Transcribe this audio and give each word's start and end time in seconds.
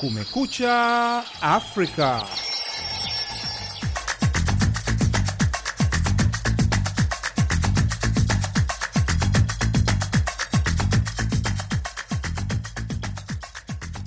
Kumekucha 0.00 1.22
Afrika. 1.42 2.26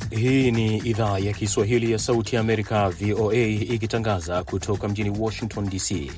Hii 0.10 0.52
ni 0.52 0.78
idhaa 0.78 1.18
ya 1.20 1.34
Kiswahili 1.34 1.92
ya 1.92 2.00
Sauti 2.00 2.36
ya 2.36 2.42
Amerika, 2.42 2.90
VOA, 2.90 3.36
ikitangaza 3.46 4.44
kutoka 4.44 4.88
mjini 4.88 5.10
Washington 5.20 5.70
DC. 5.70 6.12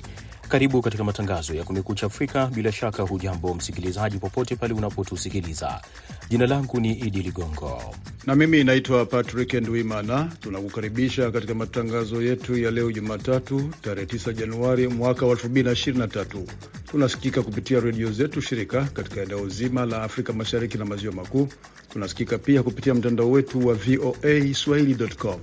Karibu 0.55 0.81
katika 0.81 1.03
matangazo 1.03 1.53
ya 1.53 1.63
Kumekucha 1.63 2.05
Afrika. 2.05 2.47
Bila 2.47 2.71
shaka, 2.71 3.03
hujambo 3.03 3.53
msikilizaji, 3.53 4.17
popote 4.17 4.55
pale 4.55 4.73
unapotusikiliza. 4.73 5.81
Jina 6.29 6.47
langu 6.47 6.79
ni 6.79 6.93
Idi 6.93 7.19
Ligongo 7.21 7.95
na 8.25 8.35
mimi 8.35 8.63
naitwa 8.63 9.05
Patrick 9.05 9.53
Ndwimana. 9.53 10.31
Tunakukaribisha 10.39 11.31
katika 11.31 11.53
matangazo 11.55 12.21
yetu 12.21 12.57
ya 12.57 12.71
leo 12.71 12.91
Jumatatu, 12.91 13.69
tarehe 13.81 14.05
9 14.07 14.33
Januari 14.33 14.87
mwaka 14.87 15.25
wa 15.25 15.35
2023. 15.35 16.43
Tunasikika 16.91 17.41
kupitia 17.41 17.79
redio 17.79 18.11
zetu 18.11 18.41
shirika 18.41 18.83
katika 18.83 19.21
eneo 19.21 19.49
zima 19.49 19.85
la 19.85 20.03
Afrika 20.03 20.33
Mashariki 20.33 20.77
na 20.77 20.85
Maziwa 20.85 21.13
Makuu. 21.13 21.47
Tunasikika 21.89 22.37
pia 22.37 22.63
kupitia 22.63 22.93
mtandao 22.93 23.31
wetu 23.31 23.67
wa 23.67 23.73
VOA 23.73 24.53
swahili.com. 24.53 25.39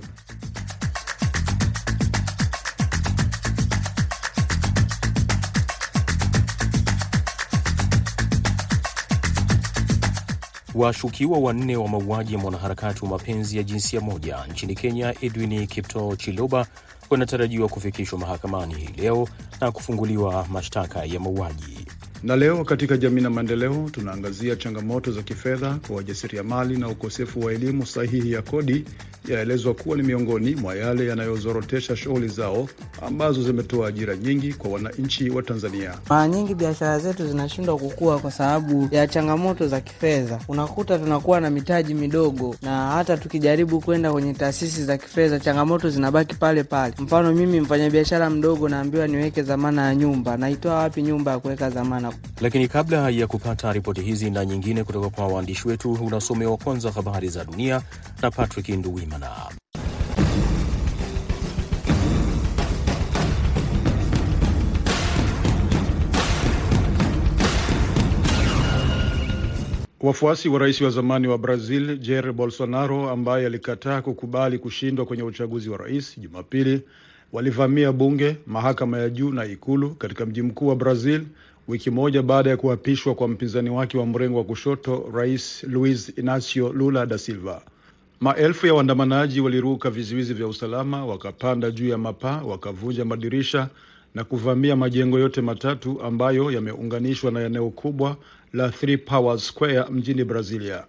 Washukiwa 10.75 11.39
wanne 11.39 11.77
wa 11.77 11.87
mauaji 11.87 12.33
ya 12.33 12.39
mwanaharakati 12.39 13.03
wa 13.05 13.09
mapenzi 13.11 13.57
ya 13.57 13.63
jinsia 13.63 14.01
moja 14.01 14.45
nchini 14.51 14.75
Kenya, 14.75 15.15
Edwin 15.21 15.67
Kipto 15.67 16.15
Chiloba, 16.15 16.65
wanatarajiwa 17.09 17.67
kufikishwa 17.69 18.19
mahakamani 18.19 18.73
hii 18.75 19.01
leo 19.01 19.27
na 19.61 19.71
kufunguliwa 19.71 20.45
mashtaka 20.51 21.05
ya 21.05 21.19
mauaji. 21.19 21.72
Na 22.23 22.35
leo 22.35 22.63
katika 22.63 22.97
jamii 22.97 23.21
na 23.21 23.29
maendeleo, 23.29 23.89
tunaangazia 23.91 24.55
changamoto 24.55 25.11
za 25.11 25.21
kifedha 25.21 25.77
kwa 25.87 25.95
wajasiriamali 25.95 26.77
na 26.77 26.87
ukosefu 26.89 27.39
wa 27.41 27.53
elimu 27.53 27.85
sahihi 27.85 28.31
ya 28.31 28.41
kodi 28.41 28.85
yaelezwa 29.27 29.73
kuwa 29.73 29.97
ni 29.97 30.03
miongoni 30.03 30.55
mwa 30.55 30.75
yale 30.75 31.07
yanayozorotesha 31.07 31.95
shughuli 31.95 32.27
zao 32.27 32.67
ambazo 33.07 33.43
zimetoa 33.43 33.87
ajira 33.87 34.15
nyingi 34.15 34.53
kwa 34.53 34.71
wananchi 34.71 35.29
wa 35.29 35.43
Tanzania. 35.43 35.93
Mara 36.09 36.27
nyingi 36.27 36.55
biashara 36.55 36.99
zetu 36.99 37.27
zinashindwa 37.27 37.77
kukua 37.77 38.19
kwa 38.19 38.31
sababu 38.31 38.87
ya 38.91 39.07
changamoto 39.07 39.67
za 39.67 39.81
kifedha. 39.81 40.39
Unakuta 40.47 40.99
tunakuwa 40.99 41.41
na 41.41 41.49
mitaji 41.49 41.93
midogo, 41.93 42.55
na 42.61 42.87
hata 42.91 43.17
tukijaribu 43.17 43.79
kwenda 43.81 44.11
kwenye 44.11 44.33
taasisi 44.33 44.83
za 44.85 44.97
kifedha, 44.97 45.39
changamoto 45.39 45.89
zinabaki 45.89 46.35
pale 46.35 46.63
pale. 46.63 46.93
Mfano, 46.99 47.33
mimi 47.33 47.59
mfanyabiashara 47.61 48.29
mdogo, 48.29 48.69
naambiwa 48.69 49.07
niweke 49.07 49.41
dhamana 49.41 49.85
ya 49.85 49.95
nyumba, 49.95 50.37
naitoa 50.37 50.75
wapi 50.75 51.01
nyumba 51.01 51.31
ya 51.31 51.39
kuweka 51.39 51.69
dhamana? 51.69 52.12
Lakini 52.41 52.67
kabla 52.67 53.09
ya 53.09 53.27
kupata 53.27 53.73
ripoti 53.73 54.01
hizi 54.01 54.29
na 54.29 54.45
nyingine 54.45 54.83
kutoka 54.83 55.09
kwa 55.09 55.27
waandishi 55.27 55.67
wetu, 55.67 55.93
unasomewa 55.93 56.57
kwanza 56.57 56.91
habari 56.91 57.29
za 57.29 57.45
dunia 57.45 57.81
na 58.21 58.31
Patrick 58.31 58.69
Nduwimana. 58.69 59.29
Wafuasi 70.03 70.49
wa 70.49 70.59
rais 70.59 70.81
wa 70.81 70.89
zamani 70.89 71.27
wa 71.27 71.37
Brazil 71.37 71.97
Jair 71.97 72.31
Bolsonaro 72.33 73.09
ambaye 73.09 73.45
alikataa 73.45 74.01
kukubali 74.01 74.57
kushindwa 74.59 75.05
kwenye 75.05 75.23
uchaguzi 75.23 75.69
wa 75.69 75.77
rais 75.77 76.19
Jumapili 76.19 76.81
walivamia 77.33 77.91
bunge, 77.91 78.35
mahakama 78.47 78.97
ya 78.99 79.09
juu 79.09 79.31
na 79.31 79.45
ikulu 79.45 79.95
katika 79.95 80.25
mji 80.25 80.41
mkuu 80.41 80.67
wa 80.67 80.75
Brazil 80.75 81.21
wiki 81.67 81.91
moja 81.91 82.21
baada 82.21 82.49
ya 82.49 82.57
kuapishwa 82.57 83.15
kwa 83.15 83.27
mpinzani 83.27 83.69
wake 83.69 83.97
wa 83.97 84.05
mrengo 84.05 84.37
wa 84.37 84.43
kushoto 84.43 85.09
Rais 85.13 85.63
Luiz 85.63 86.09
Inacio 86.17 86.73
Lula 86.73 87.05
da 87.05 87.17
Silva. 87.17 87.61
Maelfu 88.19 88.67
ya 88.67 88.73
waandamanaji 88.73 89.41
waliruka 89.41 89.89
vizuizi 89.89 90.33
vya 90.33 90.47
usalama, 90.47 91.05
wakapanda 91.05 91.71
juu 91.71 91.87
ya 91.89 91.97
mapaa, 91.97 92.41
wakavunja 92.41 93.05
madirisha 93.05 93.69
na 94.15 94.23
kuvamia 94.23 94.75
majengo 94.75 95.19
yote 95.19 95.41
matatu 95.41 96.01
ambayo 96.01 96.51
yameunganishwa 96.51 97.31
na 97.31 97.41
eneo 97.45 97.69
kubwa 97.69 98.17
la 98.53 98.69
Three 98.69 98.97
Powers 98.97 99.47
Square 99.47 99.85
mjini 99.91 100.23
Brazilia. 100.23 100.83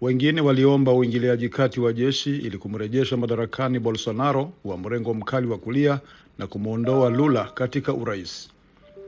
Wengine 0.00 0.40
waliomba 0.40 0.92
uingiliaji 0.92 1.48
kati 1.48 1.80
wa 1.80 1.92
jeshi 1.92 2.36
ili 2.36 2.58
kumrejesha 2.58 3.16
madarakani 3.16 3.78
Bolsonaro 3.78 4.52
wa 4.64 4.78
mrengo 4.78 5.14
mkali 5.14 5.46
wa 5.46 5.58
kulia 5.58 6.00
na 6.38 6.46
kumwondoa 6.46 7.10
Lula 7.10 7.44
katika 7.44 7.92
urais. 7.94 8.48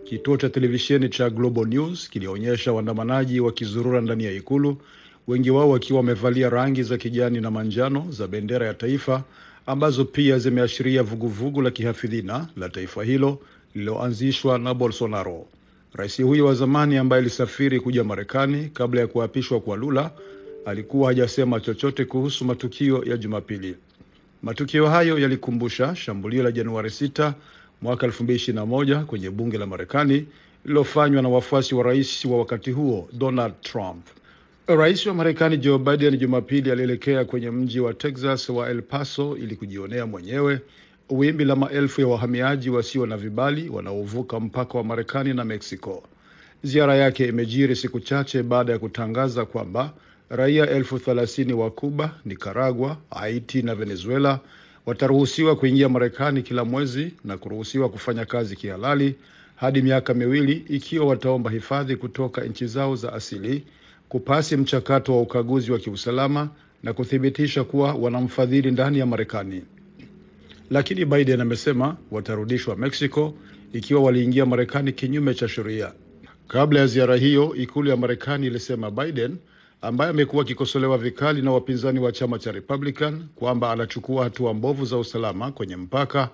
Kituo 0.05 0.37
cha 0.37 0.49
televisheni 0.49 1.09
cha 1.09 1.31
Global 1.31 1.67
News 1.67 2.09
kilionyesha 2.11 2.73
waandamanaji 2.73 3.41
wakizurura 3.41 4.01
ndani 4.01 4.25
ya 4.25 4.33
ikulu, 4.33 4.77
wengi 5.29 5.51
wao 5.51 5.71
wakiwa 5.71 5.97
wamevalia 5.99 6.51
rangi 6.51 6.83
za 6.83 6.99
kijani 6.99 7.41
na 7.41 7.51
manjano 7.51 8.07
za 8.11 8.27
bendera 8.29 8.67
ya 8.67 8.75
taifa 8.75 9.23
ambazo 9.67 10.05
pia 10.05 10.39
zimeashiria 10.39 11.03
vuguvugu 11.03 11.63
la 11.63 11.71
kihafidhina 11.71 12.49
la 12.57 12.69
taifa 12.69 13.05
hilo 13.05 13.39
lililoanzishwa 13.75 14.59
na 14.59 14.75
Bolsonaro. 14.75 15.47
Rais 15.93 16.23
huyo 16.23 16.47
wa 16.47 16.55
zamani 16.55 16.97
ambaye 16.97 17.21
alisafiri 17.23 17.81
kuja 17.81 18.05
Marekani 18.05 18.69
kabla 18.75 19.01
ya 19.01 19.07
kuapishwa 19.07 19.61
kwa 19.61 19.77
Lula 19.77 20.11
alikuwa 20.67 21.09
hajasema 21.09 21.61
chochote 21.61 22.05
kuhusu 22.05 22.45
matukio 22.45 23.05
ya 23.05 23.17
Jumapili. 23.17 23.77
Matukio 24.43 24.89
hayo 24.89 25.19
yalikumbusha 25.19 25.97
shambulio 25.97 26.43
la 26.43 26.53
Januari 26.53 26.89
6 26.89 27.33
mwaka 27.83 28.07
2021 28.07 29.05
kwenye 29.05 29.31
bunge 29.31 29.59
la 29.59 29.67
Marekani 29.67 30.27
lililofanywa 30.65 31.23
na 31.23 31.29
wafuasi 31.29 31.75
wa 31.75 31.83
rais 31.83 32.25
wa 32.25 32.39
wakati 32.39 32.71
huo 32.71 33.09
Donald 33.13 33.53
Trump. 33.61 34.07
Rais 34.67 35.07
wa 35.07 35.15
Marekani 35.15 35.57
Joe 35.57 35.79
Biden 35.79 36.17
Jumapili 36.19 36.71
alielekea 36.71 37.25
kwenye 37.25 37.51
mji 37.51 37.81
wa 37.81 37.95
Texas 37.95 38.49
wa 38.49 38.71
El 38.71 38.83
Paso 38.83 39.37
ili 39.37 39.57
kujionea 39.57 40.07
mwenyewe 40.07 40.61
wimbi 41.11 41.45
la 41.45 41.57
maelfu 41.57 42.01
ya 42.01 42.07
wahamiaji 42.07 42.71
wasio 42.71 43.07
na 43.07 43.17
vibali 43.17 43.69
wanaovuka 43.69 44.41
mpaka 44.41 44.79
wa 44.79 44.85
Marekani 44.85 45.35
na 45.35 45.45
Mexico. 45.45 46.03
Ziara 46.63 46.95
yake 46.97 47.27
imejiri 47.29 47.77
siku 47.77 48.01
chache 48.01 48.43
baada 48.43 48.73
ya 48.73 48.79
kutangaza 48.79 49.45
kwamba 49.45 49.93
raia 50.29 50.71
elfu 50.71 50.99
thelathini 50.99 51.53
wa 51.53 51.71
Cuba, 51.71 52.15
Nicaragua, 52.25 52.97
Haiti 53.11 53.63
na 53.63 53.75
Venezuela 53.75 54.41
wataruhusiwa 54.91 55.57
kuingia 55.57 55.89
Marekani 55.89 56.43
kila 56.43 56.65
mwezi 56.65 57.13
na 57.25 57.39
kuruhusiwa 57.39 57.89
kufanya 57.89 58.25
kazi 58.25 58.57
kihalali 58.57 59.15
hadi 59.57 59.83
miaka 59.83 60.15
miwili 60.15 60.53
ikiwa 60.69 61.07
wataomba 61.07 61.51
hifadhi 61.51 61.97
kutoka 61.97 62.41
nchi 62.45 62.67
zao 62.67 62.97
za 62.97 63.13
asili, 63.13 63.65
kupasi 64.09 64.57
mchakato 64.57 65.13
wa 65.17 65.23
ukaguzi 65.23 65.73
wa 65.73 65.79
kiusalama 65.79 66.49
na 66.83 66.93
kuthibitisha 66.93 67.65
kuwa 67.65 67.95
wanamfadhili 67.95 68.71
ndani 68.71 68.99
ya 68.99 69.07
Marekani. 69.07 69.63
Lakini 70.71 71.05
Biden 71.05 71.41
amesema 71.41 71.97
watarudishwa 72.11 72.77
Mexico 72.77 73.35
ikiwa 73.73 74.03
waliingia 74.03 74.47
Marekani 74.47 74.93
kinyume 74.93 75.35
cha 75.35 75.49
sheria. 75.49 75.93
Kabla 76.49 76.81
ya 76.81 76.87
ziara 76.87 77.17
hiyo, 77.17 77.55
ikulu 77.55 77.91
ya 77.91 77.97
Marekani 77.97 78.47
ilisema 78.47 78.91
Biden 78.91 79.37
ambaye 79.83 80.11
amekuwa 80.11 80.43
akikosolewa 80.43 80.99
vikali 80.99 81.43
na 81.43 81.53
wapinzani 81.53 81.99
wa 82.01 82.13
chama 82.13 82.39
cha 82.39 82.53
Republican 82.53 83.25
kwamba 83.35 83.73
anachukua 83.73 84.25
hatua 84.25 84.55
mbovu 84.55 84.85
za 84.85 84.99
usalama 84.99 85.53
kwenye 85.53 85.77
mpaka, 85.77 86.29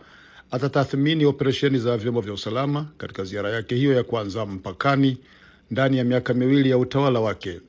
atatathmini 0.50 1.24
operesheni 1.24 1.78
za 1.78 1.96
vyombo 1.96 2.20
vya 2.20 2.32
usalama 2.32 2.86
katika 2.98 3.24
ziara 3.24 3.50
yake 3.50 3.74
hiyo 3.74 3.92
ya 3.94 4.02
kwanza 4.04 4.46
mpakani 4.46 5.18
ndani 5.70 5.98
ya 5.98 6.04
miaka 6.04 6.34
miwili 6.34 6.70
ya 6.70 6.78
utawala 6.78 7.20
wake. 7.20 7.60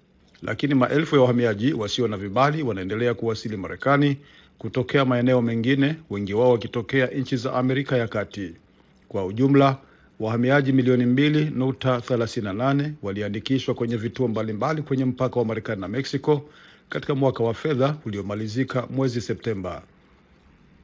Lakini 0.42 0.74
maelfu 0.76 1.16
ya 1.16 1.22
wahamiaji 1.22 1.74
wasio 1.74 2.08
na 2.08 2.18
vibali 2.18 2.64
wanaendelea 2.64 3.14
kuwasili 3.14 3.58
Marekani 3.58 4.18
kutokea 4.58 5.06
maeneo 5.06 5.42
mengine, 5.42 5.96
wengi 6.10 6.34
wao 6.34 6.52
wakitokea 6.52 7.08
nchi 7.08 7.38
za 7.38 7.54
Amerika 7.54 7.98
ya 7.98 8.08
Kati. 8.08 8.54
Kwa 9.08 9.26
ujumla 9.26 9.78
wahamiaji 10.20 10.72
milioni 10.72 11.06
mbili 11.06 11.46
nukta 11.46 12.02
thelathini 12.02 12.44
na 12.46 12.54
nane 12.54 12.94
waliandikishwa 13.02 13.76
kwenye 13.76 13.98
vituo 13.98 14.28
mbalimbali 14.28 14.82
kwenye 14.82 15.06
mpaka 15.06 15.40
wa 15.40 15.46
Marekani 15.46 15.82
na 15.82 15.88
Mexico 15.88 16.42
katika 16.90 17.16
mwaka 17.16 17.44
wa 17.44 17.54
fedha 17.54 17.96
uliomalizika 18.06 18.88
mwezi 18.90 19.22
Septemba. 19.22 19.82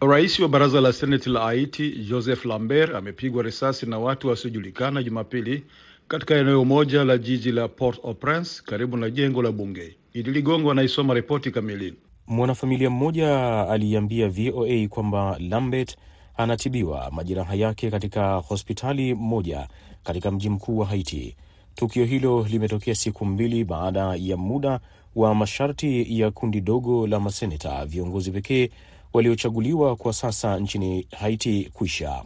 Rais 0.01 0.39
wa 0.39 0.47
baraza 0.49 0.81
la 0.81 0.93
seneti 0.93 1.29
la 1.29 1.39
Haiti 1.39 1.91
Joseph 1.91 2.45
Lambert 2.45 2.95
amepigwa 2.95 3.43
risasi 3.43 3.85
na 3.85 3.99
watu 3.99 4.27
wasiojulikana 4.27 5.03
Jumapili 5.03 5.63
katika 6.07 6.35
eneo 6.35 6.65
moja 6.65 7.03
la 7.03 7.17
jiji 7.17 7.51
la 7.51 7.67
Port-au-Prince 7.67 8.61
karibu 8.65 8.97
na 8.97 9.09
jengo 9.09 9.41
la 9.41 9.51
bunge. 9.51 9.95
Idi 10.13 10.31
Ligongo 10.31 10.71
anaisoma 10.71 11.13
ripoti 11.13 11.51
kamili. 11.51 11.93
Mwanafamilia 12.27 12.89
mmoja 12.89 13.59
aliambia 13.69 14.29
VOA 14.29 14.87
kwamba 14.89 15.37
Lambert 15.39 15.97
anatibiwa 16.37 17.11
majeraha 17.11 17.55
yake 17.55 17.91
katika 17.91 18.35
hospitali 18.35 19.13
moja 19.13 19.67
katika 20.03 20.31
mji 20.31 20.49
mkuu 20.49 20.77
wa 20.77 20.85
Haiti. 20.85 21.35
Tukio 21.75 22.05
hilo 22.05 22.45
limetokea 22.49 22.95
siku 22.95 23.25
mbili 23.25 23.63
baada 23.65 24.15
ya 24.17 24.37
muda 24.37 24.79
wa 25.15 25.35
masharti 25.35 26.19
ya 26.19 26.31
kundi 26.31 26.61
dogo 26.61 27.07
la 27.07 27.19
maseneta 27.19 27.85
viongozi 27.85 28.31
pekee 28.31 28.69
waliochaguliwa 29.13 29.95
kwa 29.95 30.13
sasa 30.13 30.59
nchini 30.59 31.07
Haiti 31.19 31.69
kuisha. 31.73 32.23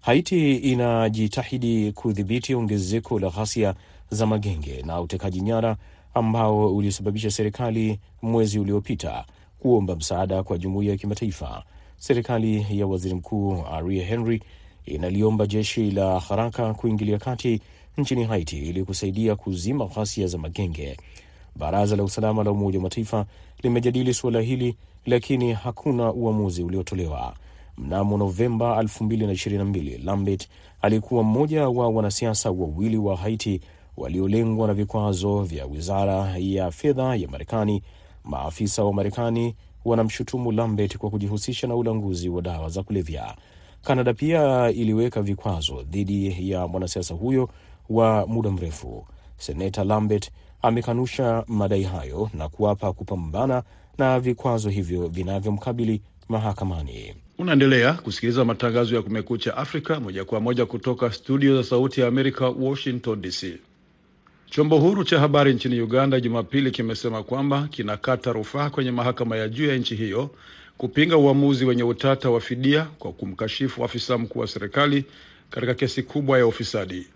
Haiti 0.00 0.56
inajitahidi 0.56 1.92
kudhibiti 1.92 2.54
ongezeko 2.54 3.18
la 3.18 3.30
ghasia 3.30 3.74
za 4.10 4.26
magenge 4.26 4.82
na 4.82 5.00
utekaji 5.00 5.40
nyara 5.40 5.76
ambao 6.14 6.76
ulisababisha 6.76 7.30
serikali 7.30 8.00
mwezi 8.22 8.58
uliopita 8.58 9.24
kuomba 9.58 9.96
msaada 9.96 10.42
kwa 10.42 10.58
jumuiya 10.58 10.92
ya 10.92 10.98
kimataifa. 10.98 11.64
Serikali 11.98 12.66
ya 12.78 12.86
waziri 12.86 13.14
mkuu 13.14 13.64
Ariel 13.72 14.04
Henry 14.04 14.42
inaliomba 14.84 15.46
jeshi 15.46 15.90
la 15.90 16.20
haraka 16.20 16.74
kuingilia 16.74 17.18
kati 17.18 17.60
nchini 17.98 18.24
Haiti 18.24 18.58
ili 18.58 18.84
kusaidia 18.84 19.36
kuzima 19.36 19.86
ghasia 19.86 20.26
za 20.26 20.38
magenge. 20.38 20.96
Baraza 21.56 21.96
la 21.96 22.02
usalama 22.04 22.44
la 22.44 22.50
Umoja 22.50 22.78
wa 22.78 22.82
Mataifa 22.82 23.26
limejadili 23.62 24.14
suala 24.14 24.40
hili, 24.40 24.76
lakini 25.06 25.52
hakuna 25.52 26.12
uamuzi 26.12 26.62
uliotolewa. 26.62 27.34
Mnamo 27.78 28.16
Novemba 28.18 28.82
2022 28.82 30.04
Lambert 30.04 30.48
alikuwa 30.82 31.22
mmoja 31.22 31.68
wa 31.68 31.88
wanasiasa 31.88 32.50
wawili 32.50 32.96
wa 32.96 33.16
Haiti 33.16 33.60
waliolengwa 33.96 34.66
na 34.68 34.74
vikwazo 34.74 35.42
vya 35.42 35.66
wizara 35.66 36.34
ya 36.38 36.70
fedha 36.70 37.14
ya 37.16 37.28
Marekani. 37.28 37.82
Maafisa 38.24 38.84
wa 38.84 38.92
Marekani 38.92 39.54
wanamshutumu 39.86 40.52
Lambert 40.52 40.96
kwa 40.98 41.10
kujihusisha 41.10 41.66
na 41.66 41.76
ulanguzi 41.76 42.28
wa 42.28 42.42
dawa 42.42 42.68
za 42.68 42.82
kulevya. 42.82 43.36
Kanada 43.82 44.14
pia 44.14 44.70
iliweka 44.70 45.22
vikwazo 45.22 45.82
dhidi 45.82 46.50
ya 46.50 46.66
mwanasiasa 46.66 47.14
huyo 47.14 47.48
wa 47.90 48.26
muda 48.26 48.50
mrefu. 48.50 49.06
Seneta 49.36 49.84
Lambert 49.84 50.30
amekanusha 50.62 51.44
madai 51.46 51.82
hayo 51.82 52.30
na 52.34 52.48
kuapa 52.48 52.92
kupambana 52.92 53.62
na 53.98 54.20
vikwazo 54.20 54.68
hivyo 54.70 55.08
vinavyomkabili 55.08 56.02
mahakamani. 56.28 57.14
Unaendelea 57.38 57.92
kusikiliza 57.92 58.44
matangazo 58.44 58.96
ya 58.96 59.02
Kumekucha 59.02 59.56
Afrika 59.56 60.00
moja 60.00 60.24
kwa 60.24 60.40
moja 60.40 60.66
kutoka 60.66 61.12
studio 61.12 61.56
za 61.56 61.68
Sauti 61.68 62.00
ya 62.00 62.06
Amerika, 62.08 62.48
Washington 62.48 63.20
DC. 63.22 63.58
Chombo 64.50 64.78
huru 64.78 65.04
cha 65.04 65.20
habari 65.20 65.54
nchini 65.54 65.80
Uganda 65.80 66.20
Jumapili 66.20 66.70
kimesema 66.70 67.22
kwamba 67.22 67.68
kinakata 67.70 68.32
rufaa 68.32 68.70
kwenye 68.70 68.90
mahakama 68.90 69.36
ya 69.36 69.48
juu 69.48 69.66
ya 69.68 69.76
nchi 69.76 69.96
hiyo 69.96 70.30
kupinga 70.78 71.16
uamuzi 71.16 71.64
wenye 71.64 71.82
utata 71.82 72.30
wa 72.30 72.40
fidia 72.40 72.84
kwa 72.98 73.12
kumkashifu 73.12 73.84
afisa 73.84 74.18
mkuu 74.18 74.38
wa 74.38 74.46
serikali 74.46 75.04
katika 75.50 75.74
kesi 75.74 76.02
kubwa 76.02 76.38
ya 76.38 76.46
ufisadi. 76.46 77.06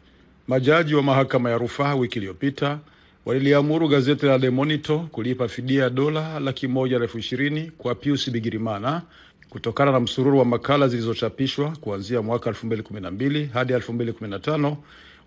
Majaji 0.49 0.95
wa 0.95 1.03
mahakama 1.03 1.51
ya 1.51 1.59
rufaa 1.59 1.95
wiki 1.95 2.19
iliyopita 2.19 2.79
waliliamuru 3.27 3.89
gazeti 3.89 4.27
la 4.27 4.39
The 4.39 4.51
Monitor 4.51 5.07
kulipa 5.09 5.49
fidia 5.49 5.83
ya 5.83 5.91
dola 5.91 6.41
laki 6.41 6.69
moja 6.69 6.97
elfu 6.97 7.19
ishirini 7.19 7.71
kwa 7.79 7.95
Pius 7.95 8.31
Bigirimana 8.31 9.03
kutokana 9.51 9.93
na 9.93 10.01
msururu 10.01 10.39
wa 10.39 10.45
makala 10.45 10.89
zilizochapishwa 10.89 11.71
kuanzia 11.81 12.23
mwaka 12.23 12.51
2012 12.51 13.49
hadi 13.53 13.73
2015 13.73 14.77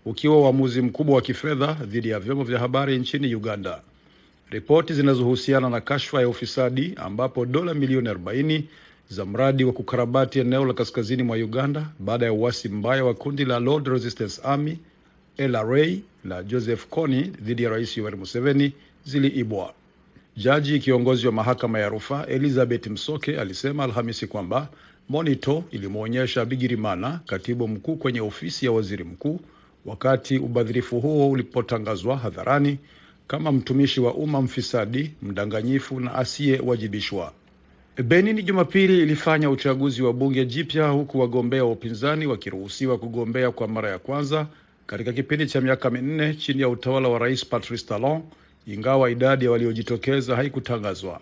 ukiwa 0.05 0.38
uamuzi 0.39 0.81
mkubwa 0.81 1.15
wa 1.15 1.21
kifedha 1.21 1.73
dhidi 1.73 2.09
ya 2.09 2.19
vyombo 2.19 2.44
vya 2.44 2.59
habari 2.59 3.00
nchini 3.00 3.35
Uganda. 3.35 3.81
Ripoti 4.50 4.94
zinazohusiana 4.94 5.69
na 5.69 5.81
kashfa 5.81 6.21
ya 6.21 6.29
ufisadi 6.29 6.94
ambapo 6.95 7.45
dola 7.45 7.73
milioni 7.73 8.09
40 8.09 8.61
za 9.09 9.25
mradi 9.25 9.63
wa 9.63 9.73
kukarabati 9.73 10.39
eneo 10.39 10.65
la 10.65 10.73
kaskazini 10.73 11.23
mwa 11.23 11.38
Uganda 11.38 11.89
baada 12.00 12.25
ya 12.25 12.33
uasi 12.33 12.69
mbaya 12.69 13.05
wa 13.05 13.13
kundi 13.13 13.45
la 13.45 13.59
Lord 13.59 13.88
Resistance 13.88 14.41
Army 14.44 14.77
LRA 15.38 15.88
la 16.25 16.44
Joseph 16.44 16.88
Kony 16.89 17.21
dhidi 17.21 17.63
ya 17.63 17.69
Rais 17.69 17.97
Yoweri 17.97 18.17
Museveni 18.17 18.73
ziliibwa. 19.05 19.73
Jaji 20.38 20.79
kiongozi 20.79 21.25
wa 21.27 21.31
mahakama 21.33 21.79
ya 21.79 21.89
rufaa 21.89 22.25
Elizabeth 22.25 22.88
Msoke 22.88 23.39
alisema 23.39 23.83
Alhamisi 23.83 24.27
kwamba 24.27 24.69
Monito 25.09 25.63
ilimwonyesha 25.71 26.45
Bigirimana, 26.45 27.19
katibu 27.25 27.67
mkuu 27.67 27.95
kwenye 27.95 28.21
ofisi 28.21 28.65
ya 28.65 28.71
waziri 28.71 29.03
mkuu, 29.03 29.39
wakati 29.85 30.38
ubadhirifu 30.38 31.00
huo 31.00 31.30
ulipotangazwa 31.30 32.18
hadharani 32.18 32.77
kama 33.27 33.51
mtumishi 33.51 34.01
wa 34.01 34.13
umma 34.13 34.41
mfisadi, 34.41 35.12
mdanganyifu 35.21 36.00
na 36.00 36.15
asiyewajibishwa. 36.15 37.33
Benin 38.03 38.41
Jumapili 38.45 39.00
ilifanya 39.01 39.50
uchaguzi 39.50 40.01
wa 40.03 40.13
bunge 40.13 40.45
jipya 40.45 40.88
huku 40.89 41.19
wagombea 41.19 41.63
wa 41.65 41.71
upinzani 41.71 42.25
wakiruhusiwa 42.27 42.97
kugombea 42.97 43.51
kwa 43.51 43.68
mara 43.68 43.89
ya 43.89 44.00
kwanza 44.00 44.47
katika 44.88 45.13
kipindi 45.13 45.45
cha 45.47 45.62
miaka 45.62 45.89
minne 45.89 46.33
chini 46.33 46.62
ya 46.62 46.69
utawala 46.69 47.09
wa 47.09 47.19
Rais 47.19 47.45
Patrice 47.45 47.86
Talon, 47.86 48.21
ingawa 48.68 49.12
idadi 49.12 49.45
ya 49.45 49.51
waliojitokeza 49.51 50.36
haikutangazwa. 50.36 51.21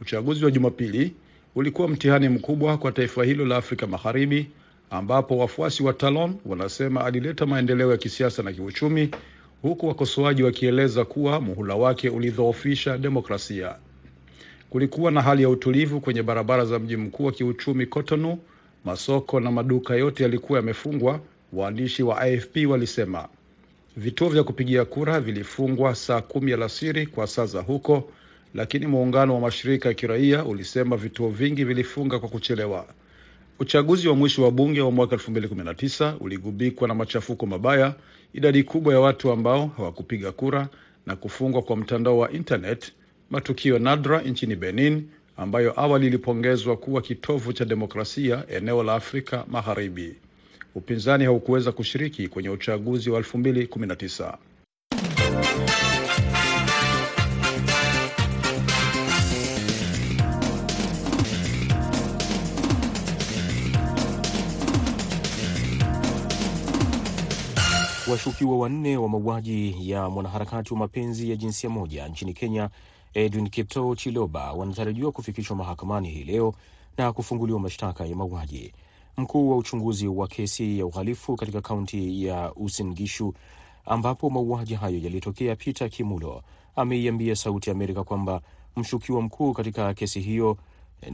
Uchaguzi 0.00 0.44
wa 0.44 0.50
Jumapili 0.50 1.12
ulikuwa 1.54 1.88
mtihani 1.88 2.28
mkubwa 2.28 2.78
kwa 2.78 2.92
taifa 2.92 3.24
hilo 3.24 3.44
la 3.44 3.56
Afrika 3.56 3.86
Magharibi, 3.86 4.46
ambapo 4.90 5.38
wafuasi 5.38 5.82
wa 5.82 5.92
Talon 5.92 6.34
wanasema 6.46 7.04
alileta 7.04 7.46
maendeleo 7.46 7.90
ya 7.90 7.96
kisiasa 7.96 8.42
na 8.42 8.52
kiuchumi, 8.52 9.10
huku 9.62 9.88
wakosoaji 9.88 10.42
wakieleza 10.42 11.04
kuwa 11.04 11.40
muhula 11.40 11.74
wake 11.74 12.08
ulidhoofisha 12.08 12.98
demokrasia. 12.98 13.74
Kulikuwa 14.70 15.10
na 15.10 15.22
hali 15.22 15.42
ya 15.42 15.48
utulivu 15.48 16.00
kwenye 16.00 16.22
barabara 16.22 16.64
za 16.64 16.78
mji 16.78 16.96
mkuu 16.96 17.24
wa 17.24 17.32
kiuchumi 17.32 17.86
Cotonou. 17.86 18.38
Masoko 18.84 19.40
na 19.40 19.50
maduka 19.50 19.94
yote 19.94 20.22
yalikuwa 20.22 20.58
yamefungwa, 20.58 21.20
waandishi 21.52 22.02
wa 22.02 22.20
AFP 22.20 22.56
walisema. 22.68 23.28
Vituo 23.96 24.28
vya 24.28 24.42
kupigia 24.44 24.84
kura 24.84 25.20
vilifungwa 25.20 25.94
saa 25.94 26.20
kumi 26.20 26.52
alasiri 26.52 27.06
kwa 27.06 27.26
saa 27.26 27.46
za 27.46 27.60
huko, 27.60 28.10
lakini 28.54 28.86
muungano 28.86 29.34
wa 29.34 29.40
mashirika 29.40 29.88
ya 29.88 29.94
kiraia 29.94 30.44
ulisema 30.44 30.96
vituo 30.96 31.28
vingi 31.28 31.64
vilifunga 31.64 32.18
kwa 32.18 32.28
kuchelewa. 32.28 32.86
Uchaguzi 33.60 34.08
wa 34.08 34.14
mwisho 34.16 34.42
wa 34.44 34.50
bunge 34.50 34.80
wa 34.80 34.90
mwaka 34.90 35.16
2019 35.16 36.14
uligubikwa 36.20 36.88
na 36.88 36.94
machafuko 36.94 37.46
mabaya, 37.46 37.94
idadi 38.34 38.62
kubwa 38.62 38.94
ya 38.94 39.00
watu 39.00 39.30
ambao 39.32 39.66
hawakupiga 39.66 40.32
kura 40.32 40.68
na 41.06 41.16
kufungwa 41.16 41.62
kwa 41.62 41.76
mtandao 41.76 42.18
wa 42.18 42.32
internet, 42.32 42.92
matukio 43.30 43.78
nadra 43.78 44.22
nchini 44.22 44.56
Benin 44.56 45.08
ambayo 45.36 45.80
awali 45.80 46.06
ilipongezwa 46.06 46.76
kuwa 46.76 47.02
kitovu 47.02 47.52
cha 47.52 47.64
demokrasia 47.64 48.44
eneo 48.48 48.82
la 48.82 48.94
Afrika 48.94 49.44
Magharibi. 49.48 50.14
Upinzani 50.74 51.24
haukuweza 51.24 51.72
kushiriki 51.72 52.28
kwenye 52.28 52.48
uchaguzi 52.50 53.10
wa 53.10 53.20
2019. 53.20 54.36
Washukiwa 68.10 68.58
wanne 68.58 68.96
wa 68.96 69.08
mauaji 69.08 69.90
ya 69.90 70.08
mwanaharakati 70.10 70.72
wa 70.74 70.78
mapenzi 70.78 71.30
ya 71.30 71.36
jinsia 71.36 71.70
moja 71.70 72.08
nchini 72.08 72.32
Kenya 72.34 72.70
Edwin 73.14 73.48
Kiptoo 73.50 73.94
Chiloba 73.94 74.52
wanatarajiwa 74.52 75.12
kufikishwa 75.12 75.56
mahakamani 75.56 76.10
hii 76.10 76.24
leo 76.24 76.54
na 76.98 77.12
kufunguliwa 77.12 77.60
mashtaka 77.60 78.06
ya 78.06 78.16
mauaji. 78.16 78.72
Mkuu 79.16 79.50
wa 79.50 79.56
uchunguzi 79.56 80.08
wa 80.08 80.28
kesi 80.28 80.78
ya 80.78 80.86
uhalifu 80.86 81.36
katika 81.36 81.60
kaunti 81.60 82.24
ya 82.26 82.52
Uasin 82.54 82.94
Gishu 82.94 83.34
ambapo 83.86 84.30
mauaji 84.30 84.74
hayo 84.74 84.98
yalitokea, 84.98 85.56
Peter 85.56 85.90
Kimulo 85.90 86.42
ameiambia 86.76 87.36
Sauti 87.36 87.70
ya 87.70 87.76
Amerika 87.76 88.04
kwamba 88.04 88.40
mshukiwa 88.76 89.22
mkuu 89.22 89.52
katika 89.52 89.94
kesi 89.94 90.20
hiyo 90.20 90.56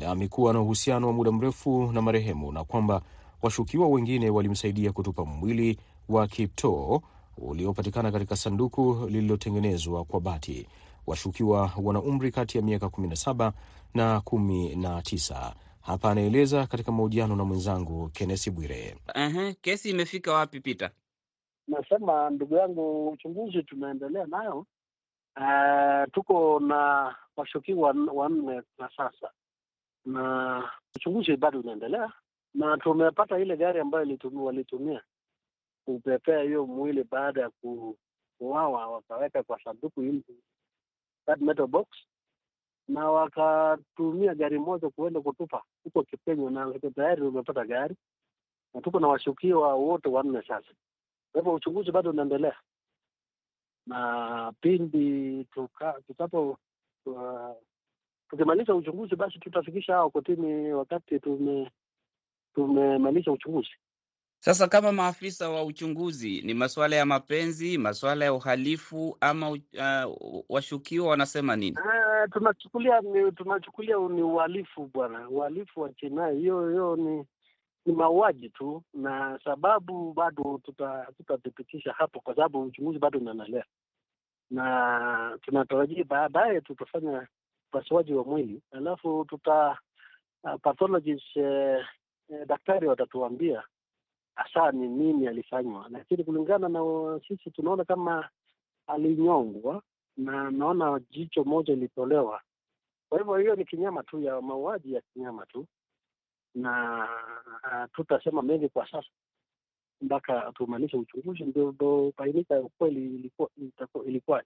amekuwa 0.08 0.52
na 0.52 0.60
uhusiano 0.60 1.06
wa 1.06 1.12
muda 1.12 1.32
mrefu 1.32 1.92
na 1.92 2.02
marehemu 2.02 2.52
na 2.52 2.64
kwamba 2.64 3.02
washukiwa 3.42 3.88
wengine 3.88 4.30
walimsaidia 4.30 4.92
kutupa 4.92 5.24
mwili 5.24 5.78
wa 6.08 6.26
Kiptoo 6.26 7.00
uliopatikana 7.38 8.12
katika 8.12 8.36
sanduku 8.36 9.06
lililotengenezwa 9.10 10.04
kwa 10.04 10.20
bati. 10.20 10.68
Washukiwa 11.06 11.70
wana 11.82 12.00
umri 12.02 12.30
kati 12.32 12.58
ya 12.58 12.64
miaka 12.64 12.86
17 12.86 13.52
na 13.94 14.18
19. 14.18 15.52
Hapa 15.80 16.10
anaeleza 16.10 16.66
katika 16.66 16.92
mahojiano 16.92 17.36
na 17.36 17.44
mwenzangu 17.44 18.08
Kennesi 18.08 18.50
Bwire. 18.50 18.96
Ehe, 19.14 19.54
kesi 19.54 19.90
imefika 19.90 20.32
wapi 20.32 20.60
Peter? 20.60 20.90
Nasema 21.68 22.30
ndugu 22.30 22.54
yangu, 22.54 23.08
uchunguzi 23.08 23.62
tunaendelea 23.62 24.26
nayo. 24.26 24.66
Uh, 25.40 26.12
tuko 26.12 26.60
na 26.60 27.14
washukiwa 27.36 27.94
wanne 28.14 28.62
kwa 28.76 28.90
sasa, 28.96 29.30
na 30.04 30.62
uchunguzi 30.96 31.36
bado 31.36 31.60
unaendelea, 31.60 32.12
na 32.54 32.76
tumepata 32.76 33.38
ile 33.38 33.56
gari 33.56 33.80
ambayo 33.80 34.06
walitumia 34.34 35.02
kupepea 35.86 36.42
hiyo 36.42 36.66
mwili 36.66 37.04
baada 37.04 37.40
ya 37.40 37.50
kuuawa, 37.50 38.86
wakaweka 38.88 39.42
kwa 39.42 39.60
sanduku 39.64 40.02
metal 41.40 41.66
box, 41.66 41.86
na 42.88 43.10
wakatumia 43.10 44.34
gari 44.34 44.58
moja 44.58 44.90
kuenda 44.90 45.20
kutupa 45.20 45.62
huko 45.84 46.02
Kipenyo, 46.02 46.50
na 46.50 46.78
tayari 46.94 47.20
tumepata 47.22 47.64
gari 47.64 47.96
na 48.74 48.80
tuko 48.80 49.00
na 49.00 49.08
washukiwa 49.08 49.74
wote 49.74 50.08
wanne 50.08 50.42
sasa. 50.42 50.68
Kwa 51.32 51.40
hivyo 51.40 51.54
uchunguzi 51.54 51.90
bado 51.92 52.10
unaendelea. 52.10 52.56
na 53.86 54.52
pindi 54.60 55.46
tutapo 56.06 56.58
uh, 57.06 57.52
tukimaliza 58.28 58.74
uchunguzi 58.74 59.16
basi 59.16 59.38
tutafikisha 59.38 59.94
hao 59.94 60.10
kotini 60.10 60.72
wakati 60.72 61.20
tume 61.20 61.70
tumemaliza 62.54 63.32
uchunguzi. 63.32 63.70
Sasa 64.46 64.68
kama 64.68 64.92
maafisa 64.92 65.50
wa 65.50 65.64
uchunguzi, 65.64 66.42
ni 66.42 66.54
masuala 66.54 66.96
ya 66.96 67.06
mapenzi, 67.06 67.78
masuala 67.78 68.24
ya 68.24 68.32
uhalifu 68.32 69.16
ama 69.20 69.50
uh, 69.50 70.44
washukiwa 70.48 71.08
wanasema 71.08 71.56
nini? 71.56 71.76
Uh, 71.78 72.30
tunachukulia 72.32 73.00
ni 73.00 73.32
tunachukulia 73.32 73.96
ni 73.96 74.22
uhalifu 74.22 74.90
bwana, 74.94 75.28
uhalifu 75.28 75.80
wa 75.80 75.90
jinai. 76.02 76.38
Hiyo 76.38 76.70
hiyo 76.70 76.96
ni 76.96 77.24
ni 77.86 77.92
mauaji 77.92 78.48
tu, 78.50 78.82
na 78.94 79.38
sababu 79.44 80.12
bado 80.12 80.60
tuta- 80.64 81.06
tutathibitisha 81.16 81.92
hapo, 81.92 82.20
kwa 82.20 82.34
sababu 82.36 82.62
uchunguzi 82.62 82.98
bado 82.98 83.18
unaendelea, 83.18 83.64
na 84.50 85.38
tunatarajia 85.42 86.04
baadaye 86.04 86.60
tutafanya 86.60 87.26
upasuaji 87.72 88.14
wa 88.14 88.24
mwili, 88.24 88.62
alafu 88.72 89.24
tuta 89.28 89.78
uh, 90.44 90.54
pathologist 90.62 91.36
eh, 91.36 91.86
eh, 92.28 92.46
daktari 92.46 92.86
watatuambia 92.88 93.62
hasa 94.36 94.72
ni 94.72 94.88
nini 94.88 95.28
alifanywa, 95.28 95.86
lakini 95.90 96.24
kulingana 96.24 96.68
na 96.68 96.80
sisi 97.28 97.50
tunaona 97.50 97.84
kama 97.84 98.28
alinyongwa 98.86 99.82
na 100.16 100.50
naona 100.50 101.00
jicho 101.10 101.44
moja 101.44 101.72
ilitolewa. 101.72 102.42
Kwa 103.08 103.18
hivyo 103.18 103.36
hiyo 103.36 103.56
ni 103.56 103.64
kinyama 103.64 104.02
tu 104.02 104.20
ya 104.20 104.40
mauaji 104.40 104.92
ya 104.94 105.00
kinyama 105.00 105.46
tu, 105.46 105.66
na 106.54 107.04
uh, 107.64 107.84
tutasema 107.92 108.42
mengi 108.42 108.68
kwa 108.68 108.90
sasa 108.90 109.08
mpaka 110.00 110.52
tumalize 110.54 110.96
uchunguzi, 110.96 111.44
ndio 111.44 111.72
ndio 111.72 112.12
bainika 112.18 112.60
ukweli 112.60 113.30
ilikuwa 114.06 114.42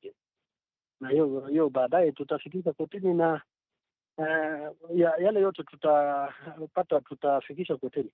na 1.01 1.09
hiyo 1.09 1.41
hiyo 1.41 1.69
baadaye 1.71 2.13
tutafikisha 2.13 2.73
kotini 2.73 3.15
na 3.15 3.43
uh, 4.19 4.99
ya, 4.99 5.15
yale 5.19 5.41
yote 5.41 5.63
tutapata 5.63 7.01
tutafikisha 7.01 7.77
kotini. 7.77 8.11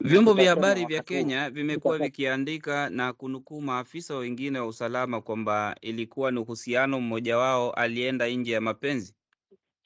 Vyombo 0.00 0.32
vya 0.34 0.50
habari 0.50 0.84
vya. 0.84 1.02
Kenya 1.02 1.50
vimekuwa 1.50 1.98
vikiandika 1.98 2.90
na 2.90 3.12
kunukuu 3.12 3.60
maafisa 3.60 4.16
wengine 4.16 4.58
wa 4.58 4.66
usalama 4.66 5.20
kwamba 5.20 5.76
ilikuwa 5.80 6.30
ni 6.30 6.38
uhusiano 6.38 7.00
mmoja 7.00 7.38
wao 7.38 7.70
alienda 7.72 8.28
nje 8.28 8.52
ya 8.52 8.60
mapenzi. 8.60 9.14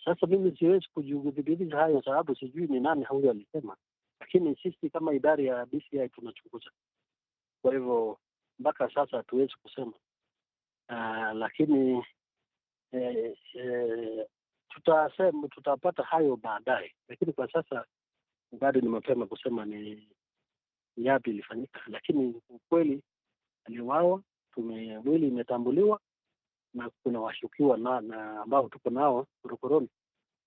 Sasa 0.05 0.26
mimi 0.26 0.57
siwezi 0.59 0.87
kujithibitisha 0.95 1.76
hayo, 1.76 2.02
sababu 2.02 2.37
sijui 2.37 2.67
ni 2.67 2.81
nani 2.81 3.05
huyo 3.05 3.31
alisema, 3.31 3.76
lakini 4.21 4.57
sisi 4.62 4.90
kama 4.90 5.14
idara 5.14 5.43
ya 5.45 5.67
DCI 5.67 6.09
tunachunguza. 6.09 6.71
Kwa 7.62 7.73
hivyo 7.75 8.19
mpaka 8.59 8.90
sasa 8.95 9.17
hatuwezi 9.17 9.52
kusema 9.62 9.93
uh, 10.88 11.33
lakini 11.38 12.05
eh, 12.93 13.35
eh, 13.55 14.26
tutasema 14.69 15.49
tutapata 15.49 16.02
hayo 16.02 16.37
baadaye, 16.37 16.95
lakini 17.09 17.33
kwa 17.33 17.52
sasa 17.52 17.85
bado 18.52 18.80
ni 18.80 18.88
mapema 18.88 19.26
kusema 19.26 19.64
ni 19.64 20.09
yapi 20.97 21.30
ilifanyika, 21.30 21.80
lakini 21.87 22.42
ukweli 22.49 23.02
aliwawa 23.64 24.23
mwili 25.04 25.28
imetambuliwa 25.28 26.00
na 26.75 26.90
kuna 27.02 27.21
washukiwa 27.21 27.76
na, 27.78 28.00
na 28.00 28.40
ambao 28.40 28.69
tuko 28.69 28.90
nao 28.90 29.26
korokoroni 29.42 29.88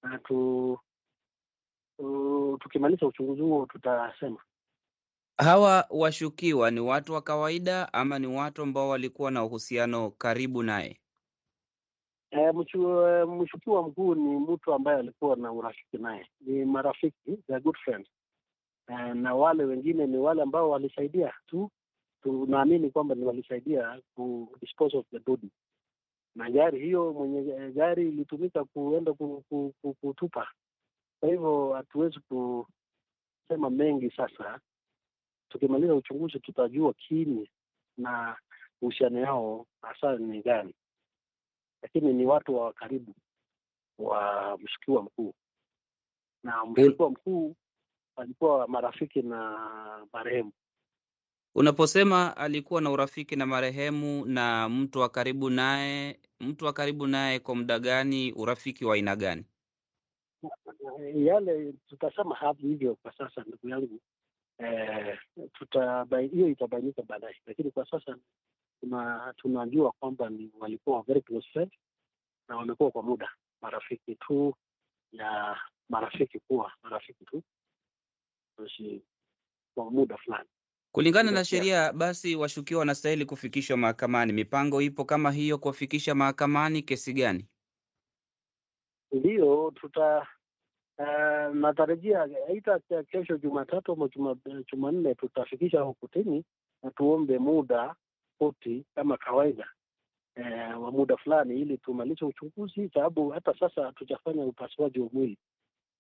na 0.04 0.20
tu, 0.20 0.80
tu, 1.98 2.58
tukimaliza 2.62 3.08
uchunguzi 3.08 3.42
huo 3.42 3.66
tutasema. 3.66 4.38
Hawa 5.38 5.86
washukiwa 5.90 6.72
ni 6.72 6.80
watu 6.80 7.14
wa 7.14 7.22
kawaida 7.22 7.94
ama 7.94 8.20
ni 8.20 8.28
watu 8.28 8.62
ambao 8.62 8.90
walikuwa 8.90 9.32
na 9.32 9.44
uhusiano 9.44 10.12
karibu 10.12 10.64
naye? 10.64 11.00
E, 12.36 12.52
mshukiwa 13.26 13.88
mkuu 13.88 14.16
ni 14.16 14.36
mtu 14.38 14.74
ambaye 14.74 15.00
alikuwa 15.00 15.36
na 15.36 15.52
urafiki 15.52 15.98
naye, 15.98 16.28
ni 16.42 16.66
marafiki, 16.66 17.38
the 17.48 17.60
good 17.60 17.78
friends. 17.78 18.08
E, 18.88 19.14
na 19.14 19.36
wale 19.36 19.64
wengine 19.64 20.08
ni 20.08 20.18
wale 20.18 20.42
ambao 20.42 20.70
walisaidia 20.70 21.34
tu, 21.48 21.70
tunaamini 22.24 22.90
kwamba 22.90 23.16
ni 23.16 23.26
walisaidia 23.26 24.02
ku 24.16 24.50
dispose 24.62 24.98
of 24.98 25.06
the 25.12 25.20
body, 25.20 25.52
na 26.36 26.50
gari 26.52 26.80
hiyo 26.80 27.14
mwenye 27.14 27.72
gari 27.72 28.08
ilitumika 28.10 28.64
kuenda 28.66 29.14
ku, 29.14 29.44
ku, 29.50 29.74
ku, 29.82 29.94
kutupa. 29.94 30.48
Kwa 31.20 31.30
hivyo 31.30 31.74
hatuwezi 31.74 32.20
kusema 32.20 33.70
mengi 33.70 34.12
sasa. 34.12 34.60
Tukimaliza 35.50 35.96
uchunguzi 35.96 36.40
tutajua 36.40 36.94
kini 36.94 37.50
na 37.98 38.38
uhusiano 38.82 39.20
yao 39.20 39.66
hasa 39.82 40.18
ni 40.18 40.42
gani 40.42 40.74
lakini 41.84 42.14
ni 42.14 42.26
watu 42.26 42.56
wa 42.56 42.74
karibu 42.74 43.16
wa 44.00 44.58
mshukiwa 44.62 45.04
mkuu, 45.04 45.34
na 46.44 46.66
mshukiwa 46.66 47.10
mkuu 47.10 47.56
alikuwa 48.16 48.68
marafiki 48.68 49.22
na 49.22 49.58
marehemu. 50.14 50.52
Unaposema 51.56 52.38
alikuwa 52.38 52.82
na 52.82 52.92
urafiki 52.92 53.36
na 53.36 53.46
marehemu 53.46 54.26
na 54.26 54.70
mtu 54.70 55.00
wa 55.00 55.10
karibu 55.10 55.50
naye, 55.50 56.20
mtu 56.40 56.66
wa 56.66 56.74
karibu 56.74 57.08
naye 57.08 57.40
kwa 57.40 57.56
muda 57.56 57.80
gani? 57.80 58.34
Urafiki 58.34 58.86
wa 58.86 58.96
aina 58.96 59.16
gani? 59.16 59.46
Yale 61.16 61.74
tutasema 61.88 62.36
hapo 62.36 62.62
hivyo 62.62 62.96
kwa 62.96 63.14
sasa, 63.18 63.42
ndugu 63.48 63.70
yangu 63.70 64.00
eh, 64.58 65.20
tuta 65.54 66.06
hiyo 66.32 66.48
itabainika 66.48 67.02
baadaye, 67.04 67.36
lakini 67.46 67.72
kwa 67.72 67.86
sasa 67.90 68.18
tuna 68.84 69.34
tunajua 69.38 69.92
kwamba 69.92 70.30
ni 70.30 70.52
walikuwa 70.60 71.02
very 71.02 71.22
close 71.22 71.48
friend, 71.54 71.72
na 72.48 72.58
wamekuwa 72.58 72.92
kwa 72.92 73.04
muda 73.04 73.30
marafiki 73.62 74.16
tu 74.16 74.56
ya 75.12 75.58
marafiki 75.90 76.40
kuwa 76.40 76.72
marafiki 76.84 77.26
tu 77.26 77.44
Kushi, 78.56 79.02
kwa 79.76 79.92
muda 79.92 80.18
fulani. 80.18 80.50
Kulingana 80.92 81.32
na 81.32 81.46
sheria, 81.46 81.94
basi 81.94 82.36
washukiwa 82.36 82.80
wanastahili 82.80 83.26
kufikishwa 83.26 83.78
mahakamani. 83.78 84.34
Mipango 84.34 84.82
ipo 84.82 85.06
kama 85.06 85.32
hiyo 85.32 85.58
kuwafikisha 85.58 86.16
mahakamani? 86.16 86.82
Kesi 86.82 87.14
gani? 87.14 87.46
Ndiyo, 89.12 89.72
tuta 89.76 90.28
uh, 90.98 91.56
natarajia 91.56 92.22
aita 92.50 92.80
kesho 93.12 93.38
Jumatatu 93.38 93.92
ama 93.92 94.10
Jumanne 94.72 95.16
tutafikisha 95.16 95.82
huko 95.82 96.00
kotini 96.08 96.44
na 96.84 96.92
tuombe 96.92 97.40
muda 97.40 97.96
koti 98.40 98.86
kama 98.96 99.18
kawaida 99.18 99.68
eh, 100.36 100.82
wa 100.82 100.92
muda 100.92 101.18
fulani 101.18 101.62
ili 101.62 101.78
tumalize 101.78 102.26
uchunguzi, 102.26 102.90
sababu 102.94 103.30
hata 103.30 103.54
sasa 103.60 103.86
hatujafanya 103.86 104.44
upasuaji 104.46 105.00
wa 105.00 105.10
mwili, 105.14 105.38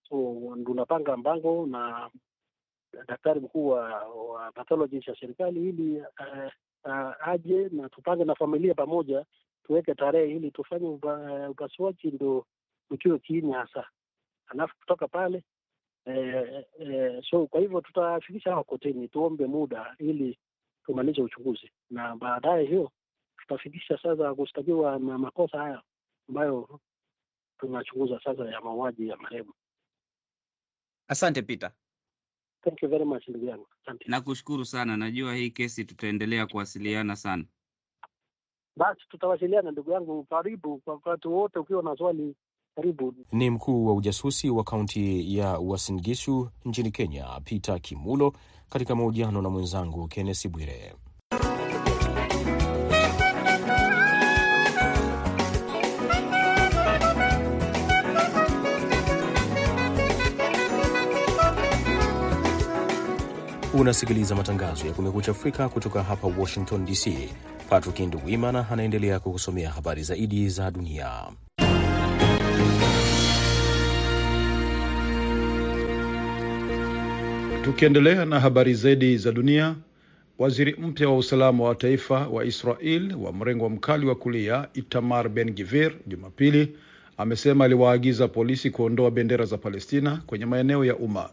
so 0.09 0.35
tunapanga 0.65 1.17
mpango 1.17 1.65
na 1.65 2.09
daktari 3.07 3.39
mkuu 3.39 3.67
wa, 3.67 4.03
wa 4.07 4.51
pathologist 4.51 5.07
ya 5.07 5.15
serikali 5.19 5.69
ili 5.69 5.97
uh, 5.99 6.51
uh, 6.85 7.27
aje 7.27 7.69
na 7.71 7.89
tupange 7.89 8.23
na 8.25 8.35
familia 8.35 8.73
pamoja, 8.73 9.25
tuweke 9.63 9.95
tarehe 9.95 10.35
ili 10.35 10.51
tufanye 10.51 10.87
upa, 10.87 11.47
upasuaji 11.49 12.11
ndo 12.11 12.45
tujue 12.89 13.19
kiini 13.19 13.51
hasa, 13.51 13.87
alafu 14.47 14.77
kutoka 14.77 15.07
pale 15.07 15.43
eh, 16.05 16.65
eh, 16.79 17.21
so 17.29 17.47
kwa 17.47 17.59
hivyo 17.61 17.81
tutafikisha 17.81 18.49
hawa 18.51 18.63
kotini, 18.63 19.07
tuombe 19.07 19.45
muda 19.45 19.95
ili 19.99 20.37
tumalize 20.85 21.21
uchunguzi, 21.21 21.71
na 21.89 22.15
baadaye 22.15 22.67
hiyo 22.67 22.91
tutafikisha 23.37 23.99
sasa 24.03 24.35
kushtakiwa 24.35 24.99
na 24.99 25.17
makosa 25.17 25.57
haya 25.57 25.81
ambayo 26.29 26.79
tunachunguza 27.59 28.19
sasa 28.23 28.45
ya 28.45 28.61
mauaji 28.61 29.07
ya 29.07 29.17
marehemu. 29.17 29.53
Asante 31.07 31.41
Peter, 31.41 31.71
Thank 32.63 32.83
you 32.83 32.89
very 32.89 33.05
much 33.05 33.27
ndugu 33.27 33.45
yangu, 33.45 33.67
asante. 33.83 34.05
nakushukuru 34.07 34.65
sana. 34.65 34.97
Najua 34.97 35.35
hii 35.35 35.49
kesi 35.49 35.85
tutaendelea 35.85 36.47
kuwasiliana 36.47 37.15
sana. 37.15 37.45
Basi 38.77 39.01
tutawasiliana 39.09 39.71
ndugu 39.71 39.91
yangu, 39.91 40.23
karibu 40.23 40.77
kwa 40.79 40.93
wakati 40.93 41.27
wote. 41.27 41.59
Ukiwa 41.59 41.83
na 41.83 41.95
swali, 41.97 42.35
karibu. 42.75 43.15
Ni 43.31 43.49
mkuu 43.49 43.85
wa 43.85 43.93
ujasusi 43.95 44.49
wa 44.49 44.63
kaunti 44.63 45.37
ya 45.37 45.59
Uasin 45.59 45.99
Gishu 46.01 46.49
nchini 46.65 46.91
Kenya, 46.91 47.41
Peter 47.43 47.81
Kimulo, 47.81 48.33
katika 48.73 48.95
mahojiano 48.95 49.41
na 49.41 49.49
mwenzangu 49.49 50.07
Kennesi 50.07 50.49
Bwire. 50.49 50.93
Unasikiliza 63.73 64.35
matangazo 64.35 64.87
ya 64.87 64.93
Kumekucha 64.93 65.31
Afrika 65.31 65.69
kutoka 65.69 66.03
hapa 66.03 66.27
Washington 66.39 66.85
DC. 66.85 67.29
Patrick 67.69 67.99
Nduwimana 67.99 68.69
anaendelea 68.69 69.19
kukusomea 69.19 69.71
habari 69.71 70.03
zaidi 70.03 70.49
za 70.49 70.71
dunia. 70.71 71.23
Tukiendelea 77.63 78.25
na 78.25 78.39
habari 78.39 78.73
zaidi 78.73 79.17
za 79.17 79.31
dunia, 79.31 79.75
Waziri 80.39 80.73
mpya 80.79 81.09
wa 81.09 81.17
usalama 81.17 81.63
wa 81.63 81.75
taifa 81.75 82.27
wa 82.27 82.45
Israel 82.45 83.13
wa 83.15 83.33
mrengo 83.33 83.69
mkali 83.69 84.05
wa 84.05 84.15
kulia 84.15 84.67
Itamar 84.73 85.29
Ben 85.29 85.51
Gvir 85.55 85.91
Jumapili 86.07 86.75
amesema 87.17 87.65
aliwaagiza 87.65 88.27
polisi 88.27 88.69
kuondoa 88.71 89.11
bendera 89.11 89.45
za 89.45 89.57
Palestina 89.57 90.21
kwenye 90.27 90.45
maeneo 90.45 90.85
ya 90.85 90.95
umma. 90.95 91.29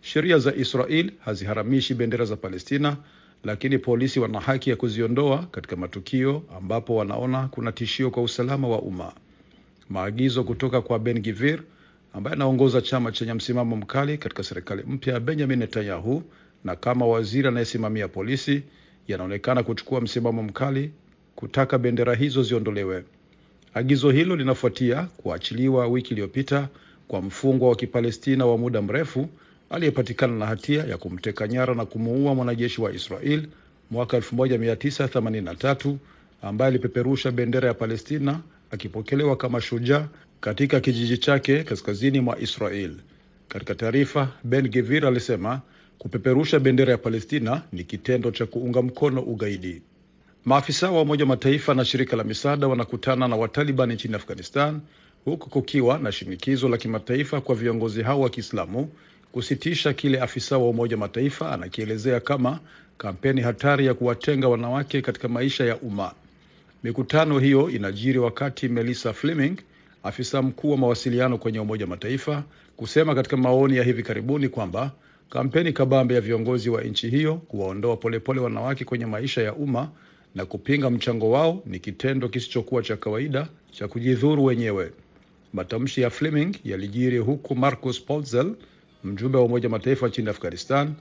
Sheria 0.00 0.38
za 0.38 0.54
Israel 0.54 1.10
haziharamishi 1.24 1.94
bendera 1.94 2.24
za 2.24 2.36
Palestina, 2.36 2.96
lakini 3.44 3.78
polisi 3.78 4.20
wana 4.20 4.40
haki 4.40 4.70
ya 4.70 4.76
kuziondoa 4.76 5.46
katika 5.50 5.76
matukio 5.76 6.42
ambapo 6.56 6.96
wanaona 6.96 7.48
kuna 7.48 7.72
tishio 7.72 8.10
kwa 8.10 8.22
usalama 8.22 8.68
wa 8.68 8.82
umma. 8.82 9.12
Maagizo 9.90 10.44
kutoka 10.44 10.80
kwa 10.82 10.98
Ben 10.98 11.22
Gvir 11.22 11.60
ambaye 12.12 12.36
anaongoza 12.36 12.80
chama 12.80 13.12
chenye 13.12 13.34
msimamo 13.34 13.76
mkali 13.76 14.18
katika 14.18 14.42
serikali 14.42 14.82
mpya 14.86 15.14
ya 15.14 15.20
Benjamin 15.20 15.58
Netanyahu 15.58 16.22
na 16.64 16.76
kama 16.76 17.06
waziri 17.06 17.48
anayesimamia 17.48 18.08
polisi 18.08 18.62
yanaonekana 19.08 19.62
kuchukua 19.62 20.00
msimamo 20.00 20.42
mkali 20.42 20.90
kutaka 21.36 21.78
bendera 21.78 22.14
hizo 22.14 22.42
ziondolewe. 22.42 23.04
Agizo 23.74 24.10
hilo 24.10 24.36
linafuatia 24.36 25.02
kuachiliwa 25.02 25.86
wiki 25.86 26.10
iliyopita 26.12 26.68
kwa 27.08 27.22
mfungwa 27.22 27.68
wa 27.68 27.76
Kipalestina 27.76 28.46
wa 28.46 28.58
muda 28.58 28.82
mrefu 28.82 29.28
aliyepatikana 29.70 30.36
na 30.36 30.46
hatia 30.46 30.84
ya 30.84 30.96
kumteka 30.98 31.48
nyara 31.48 31.74
na 31.74 31.86
kumuua 31.86 32.34
mwanajeshi 32.34 32.80
wa 32.80 32.92
Israel 32.92 33.46
mwaka 33.90 34.18
1983 34.18 35.96
ambaye 36.42 36.68
alipeperusha 36.68 37.30
bendera 37.30 37.68
ya 37.68 37.74
Palestina 37.74 38.40
akipokelewa 38.70 39.36
kama 39.36 39.60
shujaa 39.60 40.08
katika 40.40 40.80
kijiji 40.80 41.18
chake 41.18 41.64
kaskazini 41.64 42.20
mwa 42.20 42.38
Israel. 42.40 42.92
Katika 43.48 43.74
taarifa, 43.74 44.28
Ben 44.44 44.68
Gvir 44.68 45.06
alisema 45.06 45.60
kupeperusha 45.98 46.58
bendera 46.60 46.92
ya 46.92 46.98
Palestina 46.98 47.62
ni 47.72 47.84
kitendo 47.84 48.30
cha 48.30 48.46
kuunga 48.46 48.82
mkono 48.82 49.20
ugaidi. 49.22 49.82
Maafisa 50.44 50.90
wa 50.90 51.02
Umoja 51.02 51.26
Mataifa 51.26 51.74
na 51.74 51.84
shirika 51.84 52.16
la 52.16 52.24
misaada 52.24 52.66
wanakutana 52.68 53.28
na 53.28 53.36
Wataliban 53.36 53.92
nchini 53.92 54.14
Afghanistan, 54.14 54.80
huku 55.24 55.50
kukiwa 55.50 55.98
na 55.98 56.12
shinikizo 56.12 56.68
la 56.68 56.76
kimataifa 56.76 57.40
kwa 57.40 57.54
viongozi 57.54 58.02
hao 58.02 58.20
wa 58.20 58.30
Kiislamu 58.30 58.88
kusitisha 59.32 59.92
kile 59.92 60.20
afisa 60.20 60.58
wa 60.58 60.68
Umoja 60.68 60.96
Mataifa 60.96 61.52
anakielezea 61.52 62.20
kama 62.20 62.60
kampeni 62.98 63.40
hatari 63.40 63.86
ya 63.86 63.94
kuwatenga 63.94 64.48
wanawake 64.48 65.02
katika 65.02 65.28
maisha 65.28 65.64
ya 65.64 65.76
umma. 65.76 66.12
Mikutano 66.84 67.38
hiyo 67.38 67.70
inajiri 67.70 68.18
wakati 68.18 68.68
Melissa 68.68 69.12
Fleming, 69.12 69.56
afisa 70.02 70.42
mkuu 70.42 70.70
wa 70.70 70.76
mawasiliano 70.76 71.38
kwenye 71.38 71.60
Umoja 71.60 71.86
Mataifa, 71.86 72.44
kusema 72.76 73.14
katika 73.14 73.36
maoni 73.36 73.76
ya 73.76 73.84
hivi 73.84 74.02
karibuni 74.02 74.48
kwamba 74.48 74.92
kampeni 75.30 75.72
kabambe 75.72 76.14
ya 76.14 76.20
viongozi 76.20 76.70
wa 76.70 76.82
nchi 76.82 77.08
hiyo 77.08 77.34
kuwaondoa 77.34 77.96
polepole 77.96 78.40
wanawake 78.40 78.84
kwenye 78.84 79.06
maisha 79.06 79.42
ya 79.42 79.54
umma 79.54 79.88
na 80.34 80.46
kupinga 80.46 80.90
mchango 80.90 81.30
wao 81.30 81.62
ni 81.66 81.78
kitendo 81.78 82.28
kisichokuwa 82.28 82.82
cha 82.82 82.96
kawaida 82.96 83.48
cha 83.70 83.88
kujidhuru 83.88 84.44
wenyewe. 84.44 84.92
Matamshi 85.52 86.00
ya 86.00 86.10
Fleming 86.10 86.56
yalijiri 86.64 87.18
huku 87.18 87.56
Marcus 87.56 88.02
Polzel, 88.04 88.54
mjumbe 89.04 89.38
wa 89.38 89.44
Umoja 89.44 89.68
Mataifa 89.68 90.08
nchini 90.08 90.30
Afghanistan, 90.30 90.92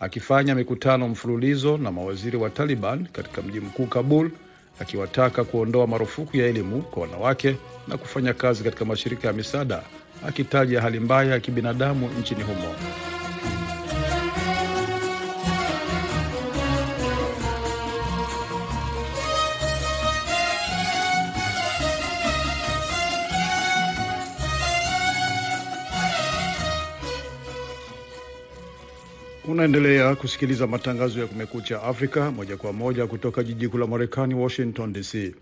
akifanya 0.00 0.54
mikutano 0.54 1.08
mfululizo 1.08 1.76
na 1.78 1.92
mawaziri 1.92 2.36
wa 2.36 2.50
Taliban 2.50 3.06
katika 3.06 3.42
mji 3.42 3.60
mkuu 3.60 3.86
Kabul, 3.86 4.30
akiwataka 4.78 5.44
kuondoa 5.44 5.86
marufuku 5.86 6.36
ya 6.36 6.46
elimu 6.46 6.82
kwa 6.82 7.02
wanawake 7.02 7.56
na 7.88 7.96
kufanya 7.96 8.34
kazi 8.34 8.64
katika 8.64 8.84
mashirika 8.84 9.28
ya 9.28 9.34
misaada, 9.34 9.82
akitaja 10.26 10.80
hali 10.80 11.00
mbaya 11.00 11.30
ya 11.32 11.40
kibinadamu 11.40 12.08
nchini 12.20 12.42
humo. 12.42 12.74
Unaendelea 29.60 30.16
kusikiliza 30.16 30.66
matangazo 30.66 31.20
ya 31.20 31.26
Kumekucha 31.26 31.82
Afrika 31.82 32.30
moja 32.30 32.56
kwa 32.56 32.72
moja 32.72 33.06
kutoka 33.06 33.42
jiji 33.42 33.68
kuu 33.68 33.78
la 33.78 33.86
Marekani, 33.86 34.34
Washington 34.34 34.92
DC. 34.92 35.34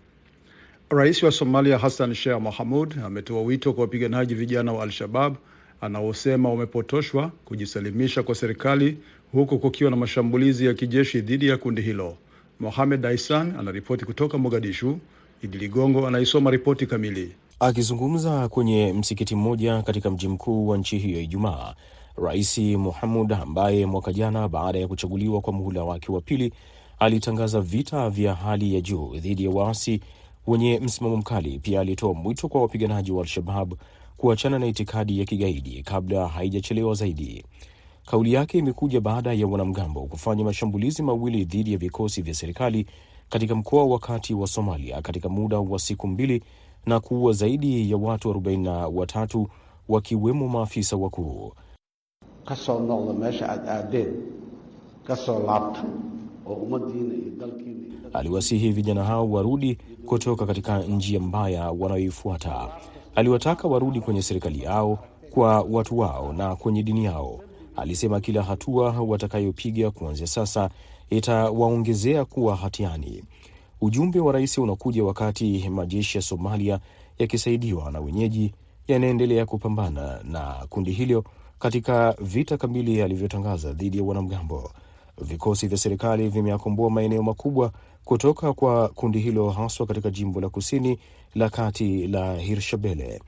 Rais 0.89 1.23
wa 1.23 1.31
Somalia 1.31 1.77
Hassan 1.77 2.13
Sheikh 2.15 2.41
Mohamud 2.41 2.95
ametoa 3.05 3.41
wito 3.41 3.73
kwa 3.73 3.81
wapiganaji 3.81 4.35
vijana 4.35 4.73
wa 4.73 4.83
Al-Shabab 4.83 5.35
anaosema 5.81 6.49
wamepotoshwa 6.49 7.31
kujisalimisha 7.45 8.23
kwa 8.23 8.35
serikali 8.35 8.97
huku 9.31 9.59
kukiwa 9.59 9.91
na 9.91 9.97
mashambulizi 9.97 10.65
ya 10.65 10.73
kijeshi 10.73 11.21
dhidi 11.21 11.47
ya 11.47 11.57
kundi 11.57 11.81
hilo. 11.81 12.17
Mohamed 12.59 13.05
Aisan 13.05 13.55
anaripoti 13.59 14.05
kutoka 14.05 14.37
Mogadishu. 14.37 14.99
Idi 15.43 15.57
Ligongo 15.57 16.07
anaisoma 16.07 16.51
ripoti 16.51 16.85
kamili. 16.85 17.35
Akizungumza 17.59 18.47
kwenye 18.49 18.93
msikiti 18.93 19.35
mmoja 19.35 19.81
katika 19.81 20.11
mji 20.11 20.27
mkuu 20.27 20.67
wa 20.67 20.77
nchi 20.77 20.97
hiyo 20.97 21.21
Ijumaa, 21.21 21.75
Rais 22.23 22.57
Muhamud 22.57 23.33
ambaye 23.33 23.85
mwaka 23.85 24.13
jana 24.13 24.47
baada 24.49 24.79
ya 24.79 24.87
kuchaguliwa 24.87 25.41
kwa 25.41 25.53
muhula 25.53 25.83
wake 25.83 26.11
wa 26.11 26.21
pili 26.21 26.53
alitangaza 26.99 27.61
vita 27.61 28.09
vya 28.09 28.35
hali 28.35 28.75
ya 28.75 28.81
juu 28.81 29.15
dhidi 29.19 29.43
ya 29.43 29.49
waasi 29.51 29.99
wenye 30.47 30.79
msimamo 30.79 31.17
mkali, 31.17 31.59
pia 31.59 31.81
alitoa 31.81 32.13
mwito 32.13 32.47
kwa 32.47 32.61
wapiganaji 32.61 33.11
wa 33.11 33.21
Al-Shabab 33.21 33.73
kuachana 34.17 34.59
na 34.59 34.65
itikadi 34.65 35.19
ya 35.19 35.25
kigaidi 35.25 35.83
kabla 35.83 36.27
haijachelewa 36.27 36.93
zaidi. 36.93 37.45
Kauli 38.05 38.33
yake 38.33 38.57
imekuja 38.57 39.01
baada 39.01 39.33
ya 39.33 39.47
wanamgambo 39.47 40.01
kufanya 40.05 40.43
mashambulizi 40.43 41.03
mawili 41.03 41.45
dhidi 41.45 41.71
ya 41.71 41.77
vikosi 41.77 42.21
vya 42.21 42.33
serikali 42.33 42.85
katika 43.29 43.55
mkoa 43.55 43.83
wa 43.85 43.99
kati 43.99 44.33
wa 44.33 44.47
Somalia 44.47 45.01
katika 45.01 45.29
muda 45.29 45.59
wa 45.59 45.79
siku 45.79 46.07
mbili 46.07 46.43
na 46.85 46.99
kuua 46.99 47.33
zaidi 47.33 47.91
ya 47.91 47.97
watu 47.97 48.31
43 48.31 49.45
wakiwemo 49.89 50.47
maafisa 50.47 50.95
wakuu. 50.97 51.53
Kasoo 52.49 52.79
noqda 52.79 53.13
meesha 53.13 53.45
aad 53.53 53.63
aadeen 53.75 54.11
kasoo 55.07 55.39
laabta 55.47 55.83
oo 56.45 56.53
ummaddiina 56.53 57.13
iyo 57.13 57.31
dalkiina 57.39 57.79
Aliwasihi 58.13 58.71
vijana 58.71 59.03
hao 59.03 59.31
warudi 59.31 59.77
kutoka 60.05 60.45
katika 60.45 60.79
njia 60.79 61.19
mbaya 61.19 61.71
wanayoifuata. 61.71 62.67
Aliwataka 63.15 63.67
warudi 63.67 64.01
kwenye 64.01 64.21
serikali 64.21 64.63
yao, 64.63 64.99
kwa 65.29 65.61
watu 65.61 65.99
wao 65.99 66.33
na 66.33 66.55
kwenye 66.55 66.83
dini 66.83 67.05
yao. 67.05 67.39
Alisema 67.75 68.19
kila 68.19 68.43
hatua 68.43 68.91
watakayopiga 68.91 69.91
kuanzia 69.91 70.27
sasa 70.27 70.69
itawaongezea 71.09 72.25
kuwa 72.25 72.55
hatiani. 72.55 73.23
Ujumbe 73.81 74.19
wa 74.19 74.33
rais 74.33 74.57
unakuja 74.57 75.03
wakati 75.03 75.69
majeshi 75.69 76.17
ya 76.17 76.21
Somalia 76.21 76.79
yakisaidiwa 77.19 77.91
na 77.91 77.99
wenyeji 77.99 78.53
yanaendelea 78.87 79.45
kupambana 79.45 80.19
na 80.23 80.55
kundi 80.69 80.91
hilo 80.91 81.23
katika 81.59 82.15
vita 82.21 82.57
kamili 82.57 83.01
alivyotangaza 83.01 83.73
dhidi 83.73 83.97
ya 83.97 84.03
wanamgambo. 84.03 84.71
Vikosi 85.21 85.67
vya 85.67 85.77
serikali 85.77 86.29
vimeakomboa 86.29 86.89
maeneo 86.89 87.23
makubwa 87.23 87.71
kutoka 88.05 88.53
kwa 88.53 88.87
kundi 88.87 89.19
hilo, 89.19 89.49
haswa 89.49 89.85
katika 89.87 90.09
jimbo 90.09 90.41
la 90.41 90.49
kusini 90.49 90.99
la 91.35 91.49
kati 91.49 92.07
la 92.07 92.35
Hirshabelle. 92.35 93.21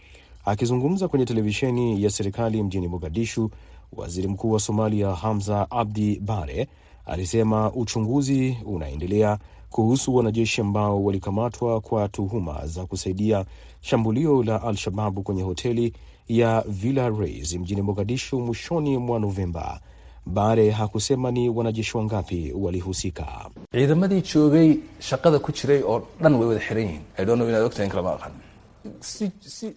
Akizungumza 0.46 1.08
kwenye 1.08 1.26
televisheni 1.26 2.04
ya 2.04 2.10
serikali 2.10 2.64
mjini 2.64 2.88
Mogadishu, 2.88 3.52
waziri 3.94 4.28
mkuu 4.28 4.52
wa 4.52 4.60
Somalia 4.60 5.16
Hamza 5.16 5.72
Abdi 5.72 6.20
Bare 6.20 6.68
alisema 7.06 7.72
uchunguzi 7.74 8.58
unaendelea 8.66 9.38
kuhusu 9.70 10.16
wanajeshi 10.16 10.62
ambao 10.62 11.04
walikamatwa 11.04 11.82
kwa 11.82 12.08
tuhuma 12.10 12.68
za 12.68 12.86
kusaidia 12.86 13.46
shambulio 13.82 14.44
la 14.44 14.62
Al-Shababu 14.64 15.24
kwenye 15.24 15.42
hoteli 15.42 15.94
ya 16.28 16.64
Villa 16.68 17.10
Reis 17.10 17.54
mjini 17.56 17.82
Mogadishu 17.82 18.40
mwishoni 18.40 18.98
mwa 18.98 19.20
Novemba. 19.20 19.80
Bare 20.26 20.70
hakusema 20.72 21.32
ni 21.32 21.50
wanajeshi 21.50 21.98
wangapi 21.98 22.54
walihusika. 22.56 23.50
ciidamadii 23.72 24.22
joogay 24.34 24.76
shaqada 25.00 25.40
ku 25.40 25.52
jiray 25.52 25.82
oo 25.84 26.04
dhan 26.22 26.34
way 26.34 26.48
wada 26.48 26.60
xiran 26.60 26.84
yihiin 26.84 27.02
I 27.18 27.26
don't 27.26 27.38
know 27.38 27.50
inaad 27.50 27.64
ogtahay 27.64 27.86
in 27.86 27.92
kalama 27.92 28.14
aqan. 28.14 28.32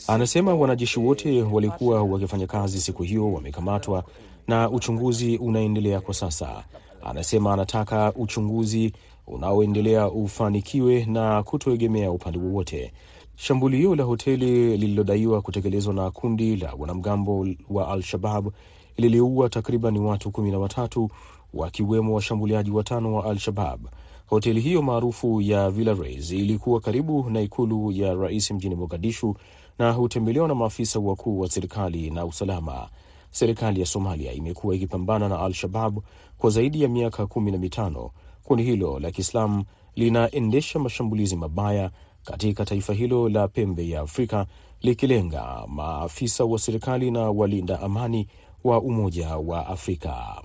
Anasema 0.09 0.55
wanajeshi 0.55 1.01
wote 1.01 1.43
walikuwa 1.43 2.03
wakifanya 2.03 2.47
kazi 2.47 2.81
siku 2.81 3.03
hiyo 3.03 3.33
wamekamatwa 3.33 4.05
na 4.49 4.71
uchunguzi 4.71 5.37
unaendelea 5.37 6.01
kwa 6.01 6.15
sasa. 6.15 6.65
Anasema 7.03 7.53
anataka 7.53 8.13
uchunguzi 8.17 8.93
unaoendelea 9.27 10.09
ufanikiwe 10.11 11.05
na 11.05 11.43
kutoegemea 11.43 12.11
upande 12.11 12.39
wowote. 12.39 12.93
Shambulio 13.37 13.95
la 13.95 14.05
hoteli 14.05 14.77
lililodaiwa 14.77 15.43
kutekelezwa 15.43 15.95
na 15.95 16.11
kundi 16.11 16.57
la 16.57 16.75
wanamgambo 16.79 17.47
wa 17.71 17.89
Al-Shabab 17.89 18.49
liliua 18.97 19.49
takriban 19.49 19.97
watu 19.97 20.31
kumi 20.31 20.51
na 20.51 20.59
watatu 20.59 21.11
wakiwemo 21.55 22.15
washambuliaji 22.15 22.71
watano 22.71 23.15
wa 23.15 23.25
Al-Shabab. 23.25 23.87
Hoteli 24.27 24.61
hiyo 24.61 24.83
maarufu 24.83 25.41
ya 25.41 25.71
Villa 25.71 25.97
ilikuwa 26.31 26.81
karibu 26.81 27.31
na 27.31 27.41
ikulu 27.41 27.93
ya 27.93 28.15
rais 28.15 28.51
mjini 28.51 28.75
Mogadishu 28.75 29.37
na 29.79 29.93
hutembelewa 29.93 30.49
na 30.49 30.55
maafisa 30.55 30.99
wakuu 30.99 31.41
wa 31.41 31.49
serikali 31.51 32.11
na 32.11 32.25
usalama. 32.27 32.89
Serikali 33.31 33.81
ya 33.81 33.87
Somalia 33.87 34.33
imekuwa 34.33 34.75
ikipambana 34.75 35.29
na 35.29 35.41
Al-Shabab 35.41 35.99
kwa 36.39 36.51
zaidi 36.51 36.83
ya 36.83 36.89
miaka 36.89 37.27
kumi 37.27 37.51
na 37.53 37.59
mitano 37.59 38.11
kundi 38.45 38.63
hilo 38.63 38.99
la 38.99 39.11
Kiislamu 39.11 39.65
linaendesha 39.97 40.79
mashambulizi 40.79 41.37
mabaya 41.37 41.91
katika 42.25 42.65
taifa 42.65 42.93
hilo 42.93 43.29
la 43.29 43.49
pembe 43.49 43.89
ya 43.89 44.01
Afrika 44.01 44.47
likilenga 44.81 45.65
maafisa 45.69 46.45
wa 46.45 46.59
serikali 46.59 47.11
na 47.11 47.21
walinda 47.31 47.81
amani 47.81 48.29
wa 48.65 48.81
Umoja 48.81 49.37
wa 49.37 49.67
Afrika. 49.67 50.43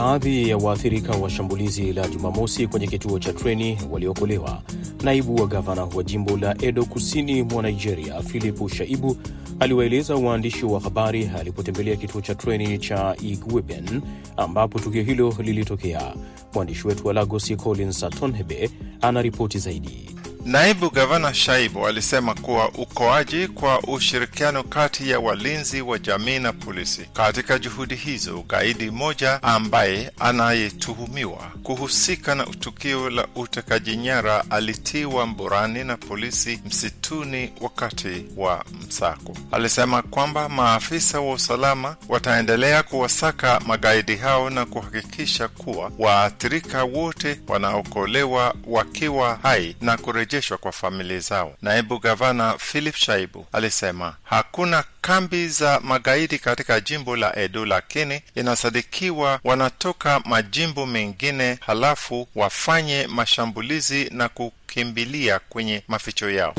Baadhi 0.00 0.48
ya 0.48 0.56
waathirika 0.56 1.12
wa 1.12 1.30
shambulizi 1.30 1.92
la 1.92 2.08
Jumamosi 2.08 2.66
kwenye 2.66 2.86
kituo 2.86 3.18
cha 3.18 3.32
treni 3.32 3.78
waliokolewa. 3.90 4.62
Naibu 5.02 5.34
wa 5.34 5.46
gavana 5.46 5.84
wa 5.84 6.02
jimbo 6.02 6.36
la 6.36 6.56
Edo 6.62 6.84
kusini 6.84 7.42
mwa 7.42 7.62
Nigeria, 7.62 8.22
Philipu 8.22 8.68
Shaibu 8.68 9.16
aliwaeleza 9.60 10.14
waandishi 10.14 10.66
wa 10.66 10.80
habari 10.80 11.30
alipotembelea 11.40 11.96
kituo 11.96 12.20
cha 12.20 12.34
treni 12.34 12.78
cha 12.78 13.16
Igueben 13.22 14.02
ambapo 14.36 14.78
tukio 14.78 15.02
hilo 15.02 15.34
lilitokea. 15.38 16.14
Mwandishi 16.54 16.86
wetu 16.88 17.06
wa 17.06 17.12
Lagos 17.12 17.56
Collins 17.56 18.02
Atonhebe 18.04 18.70
ana 19.00 19.22
ripoti 19.22 19.58
zaidi. 19.58 20.10
Naibu 20.44 20.90
gavana 20.90 21.34
Shaibu 21.34 21.86
alisema 21.86 22.34
kuwa 22.34 22.68
ukoaji 22.68 23.48
kwa 23.48 23.80
ushirikiano 23.80 24.62
kati 24.62 25.10
ya 25.10 25.20
walinzi 25.20 25.80
wa 25.82 25.98
jamii 25.98 26.38
na 26.38 26.52
polisi. 26.52 27.00
Katika 27.12 27.58
juhudi 27.58 27.94
hizo, 27.94 28.44
gaidi 28.48 28.90
mmoja 28.90 29.42
ambaye 29.42 30.12
anayetuhumiwa 30.18 31.50
kuhusika 31.62 32.34
na 32.34 32.44
tukio 32.46 33.10
la 33.10 33.26
utekaji 33.34 33.96
nyara 33.96 34.44
alitiwa 34.50 35.26
mborani 35.26 35.84
na 35.84 35.96
polisi 35.96 36.60
msituni 36.66 37.52
wakati 37.60 38.24
wa 38.36 38.64
msako. 38.86 39.36
Alisema 39.52 40.02
kwamba 40.02 40.48
maafisa 40.48 41.20
wa 41.20 41.32
usalama 41.32 41.96
wataendelea 42.08 42.82
kuwasaka 42.82 43.60
magaidi 43.66 44.16
hao 44.16 44.50
na 44.50 44.66
kuhakikisha 44.66 45.48
kuwa 45.48 45.92
waathirika 45.98 46.84
wote 46.84 47.40
wanaokolewa 47.48 48.54
wakiwa 48.66 49.38
hai 49.42 49.76
na 49.80 49.96
kurejeshwa 50.40 50.58
kwa 50.58 50.72
familia 50.72 51.18
zao. 51.20 51.56
Naibu 51.62 51.98
gavana 51.98 52.58
Philip 52.58 52.94
Shaibu 52.96 53.46
alisema 53.52 54.16
hakuna 54.24 54.84
kambi 55.00 55.48
za 55.48 55.80
magaidi 55.80 56.38
katika 56.38 56.80
jimbo 56.80 57.16
la 57.16 57.36
Edo, 57.38 57.66
lakini 57.66 58.22
inasadikiwa 58.34 59.40
wanatoka 59.44 60.20
majimbo 60.24 60.86
mengine 60.86 61.58
halafu 61.60 62.28
wafanye 62.34 63.06
mashambulizi 63.06 64.10
na 64.10 64.28
kukimbilia 64.70 65.38
kwenye 65.38 65.82
maficho 65.88 66.30
yao. 66.30 66.54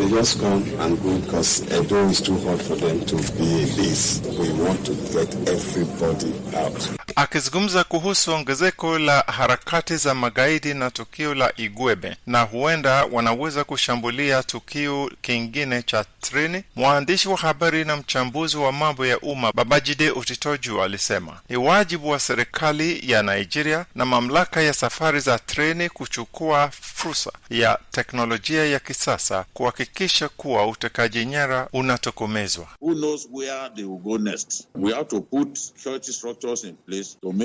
Akizungumza 7.16 7.84
kuhusu 7.84 8.32
ongezeko 8.34 9.00
la 9.00 9.20
harakati 9.22 9.98
za 9.98 10.16
magaidi 10.16 10.74
na 10.74 10.92
tukio 10.92 11.34
la 11.36 11.54
Igwebe 11.58 12.16
na 12.28 12.42
huenda 12.42 13.06
wanaweza 13.12 13.64
kushambulia 13.64 14.44
tukio 14.44 15.12
kingine 15.22 15.84
cha 15.84 16.06
treni, 16.22 16.64
mwandishi 16.76 17.30
wa 17.30 17.38
habari 17.38 17.86
na 17.86 17.98
mchambuzi 17.98 18.58
wa 18.58 18.72
mambo 18.72 19.06
ya 19.06 19.20
umma 19.20 19.52
Babajide 19.56 20.12
Utitoju 20.12 20.82
alisema 20.82 21.40
ni 21.50 21.58
wajibu 21.58 22.10
wa 22.10 22.20
serikali 22.20 23.12
ya 23.12 23.24
Nigeria 23.24 23.86
na 23.96 24.06
mamlaka 24.06 24.62
ya 24.62 24.74
safari 24.74 25.20
za 25.20 25.40
treni 25.40 25.90
kuchukua 25.90 26.70
fursa 26.82 27.32
ya 27.50 27.80
teknolojia 28.04 28.66
ya 28.66 28.80
kisasa 28.80 29.46
kuhakikisha 29.54 30.30
kuwa 30.30 30.68
utekaji 30.68 31.26
nyara 31.26 31.70
unatokomezwa. 31.74 32.68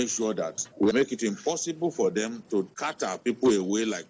Sure 0.08 0.34
that 0.34 0.68
we 0.80 0.92
make 0.92 1.14
it 1.14 1.22
impossible 1.22 1.90
for 1.90 2.14
them 2.14 2.40
to 2.50 2.62
cut 2.62 3.02
people 3.24 3.56
away 3.56 3.84
like 3.84 4.06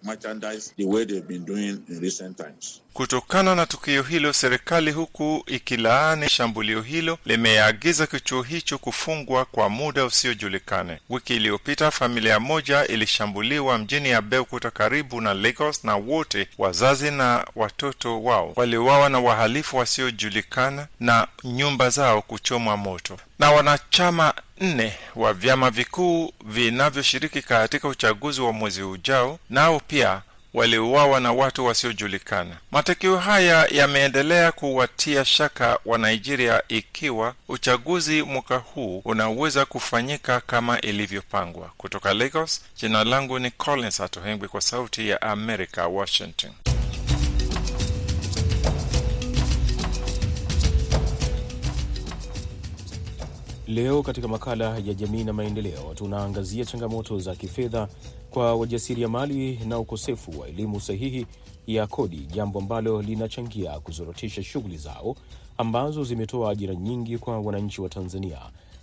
Kutokana 2.97 3.55
na 3.55 3.65
tukio 3.65 4.03
hilo, 4.03 4.33
serikali 4.33 4.91
huku 4.91 5.43
ikilaani 5.47 6.29
shambulio 6.29 6.81
hilo, 6.81 7.17
limeagiza 7.25 8.07
kichuo 8.07 8.41
hicho 8.41 8.77
kufungwa 8.77 9.45
kwa 9.45 9.69
muda 9.69 10.05
usiojulikane. 10.05 10.99
Wiki 11.09 11.35
iliyopita 11.35 11.91
familia 11.91 12.39
moja 12.39 12.87
ilishambuliwa 12.87 13.77
mjini 13.77 14.13
Abeokuta 14.13 14.71
karibu 14.71 15.21
na 15.21 15.33
Lagos, 15.33 15.83
na 15.83 15.95
wote 15.95 16.47
wazazi 16.57 17.11
na 17.11 17.45
watoto 17.55 18.23
wao 18.23 18.53
waliuawa 18.55 19.09
na 19.09 19.19
wahalifu 19.19 19.77
wasiojulikana 19.77 20.87
na 20.99 21.27
nyumba 21.43 21.89
zao 21.89 22.21
kuchomwa 22.21 22.77
moto. 22.77 23.17
Na 23.39 23.51
wanachama 23.51 24.33
nne 24.61 24.93
wa 25.15 25.33
vyama 25.33 25.69
vikuu 25.71 26.33
vinavyoshiriki 26.45 27.41
katika 27.41 27.87
uchaguzi 27.87 28.41
wa 28.41 28.53
mwezi 28.53 28.83
ujao 28.83 29.39
nao 29.49 29.81
pia 29.87 30.21
waliuawa 30.57 31.19
na 31.19 31.31
watu 31.31 31.65
wasiojulikana. 31.65 32.57
Matokeo 32.71 33.17
haya 33.17 33.67
yameendelea 33.71 34.51
kuwatia 34.51 35.25
shaka 35.25 35.79
wa 35.85 35.97
Nigeria 35.97 36.63
ikiwa 36.67 37.33
uchaguzi 37.47 38.23
mwaka 38.23 38.57
huu 38.57 39.01
unaweza 39.05 39.65
kufanyika 39.65 40.41
kama 40.41 40.81
ilivyopangwa. 40.81 41.71
Kutoka 41.77 42.13
Lagos, 42.13 42.61
jina 42.81 43.03
langu 43.03 43.39
ni 43.39 43.51
Collins 43.51 44.01
Atohengwi 44.01 44.47
kwa 44.47 44.61
Sauti 44.61 45.09
ya 45.09 45.21
America, 45.21 45.77
Washington. 45.91 46.51
Leo 53.67 54.03
katika 54.03 54.27
makala 54.27 54.77
ya 54.77 54.93
jamii 54.93 55.23
na 55.23 55.33
maendeleo 55.33 55.93
tunaangazia 55.95 56.65
changamoto 56.65 57.19
za 57.19 57.35
kifedha 57.35 57.87
kwa 58.29 58.55
wajasiriamali 58.55 59.59
na 59.65 59.79
ukosefu 59.79 60.39
wa 60.39 60.47
elimu 60.47 60.81
sahihi 60.81 61.25
ya 61.67 61.87
kodi, 61.87 62.17
jambo 62.17 62.59
ambalo 62.59 63.01
linachangia 63.01 63.79
kuzorotisha 63.79 64.43
shughuli 64.43 64.77
zao 64.77 65.15
ambazo 65.57 66.03
zimetoa 66.03 66.51
ajira 66.51 66.75
nyingi 66.75 67.17
kwa 67.17 67.39
wananchi 67.39 67.81
wa 67.81 67.89
Tanzania, 67.89 68.39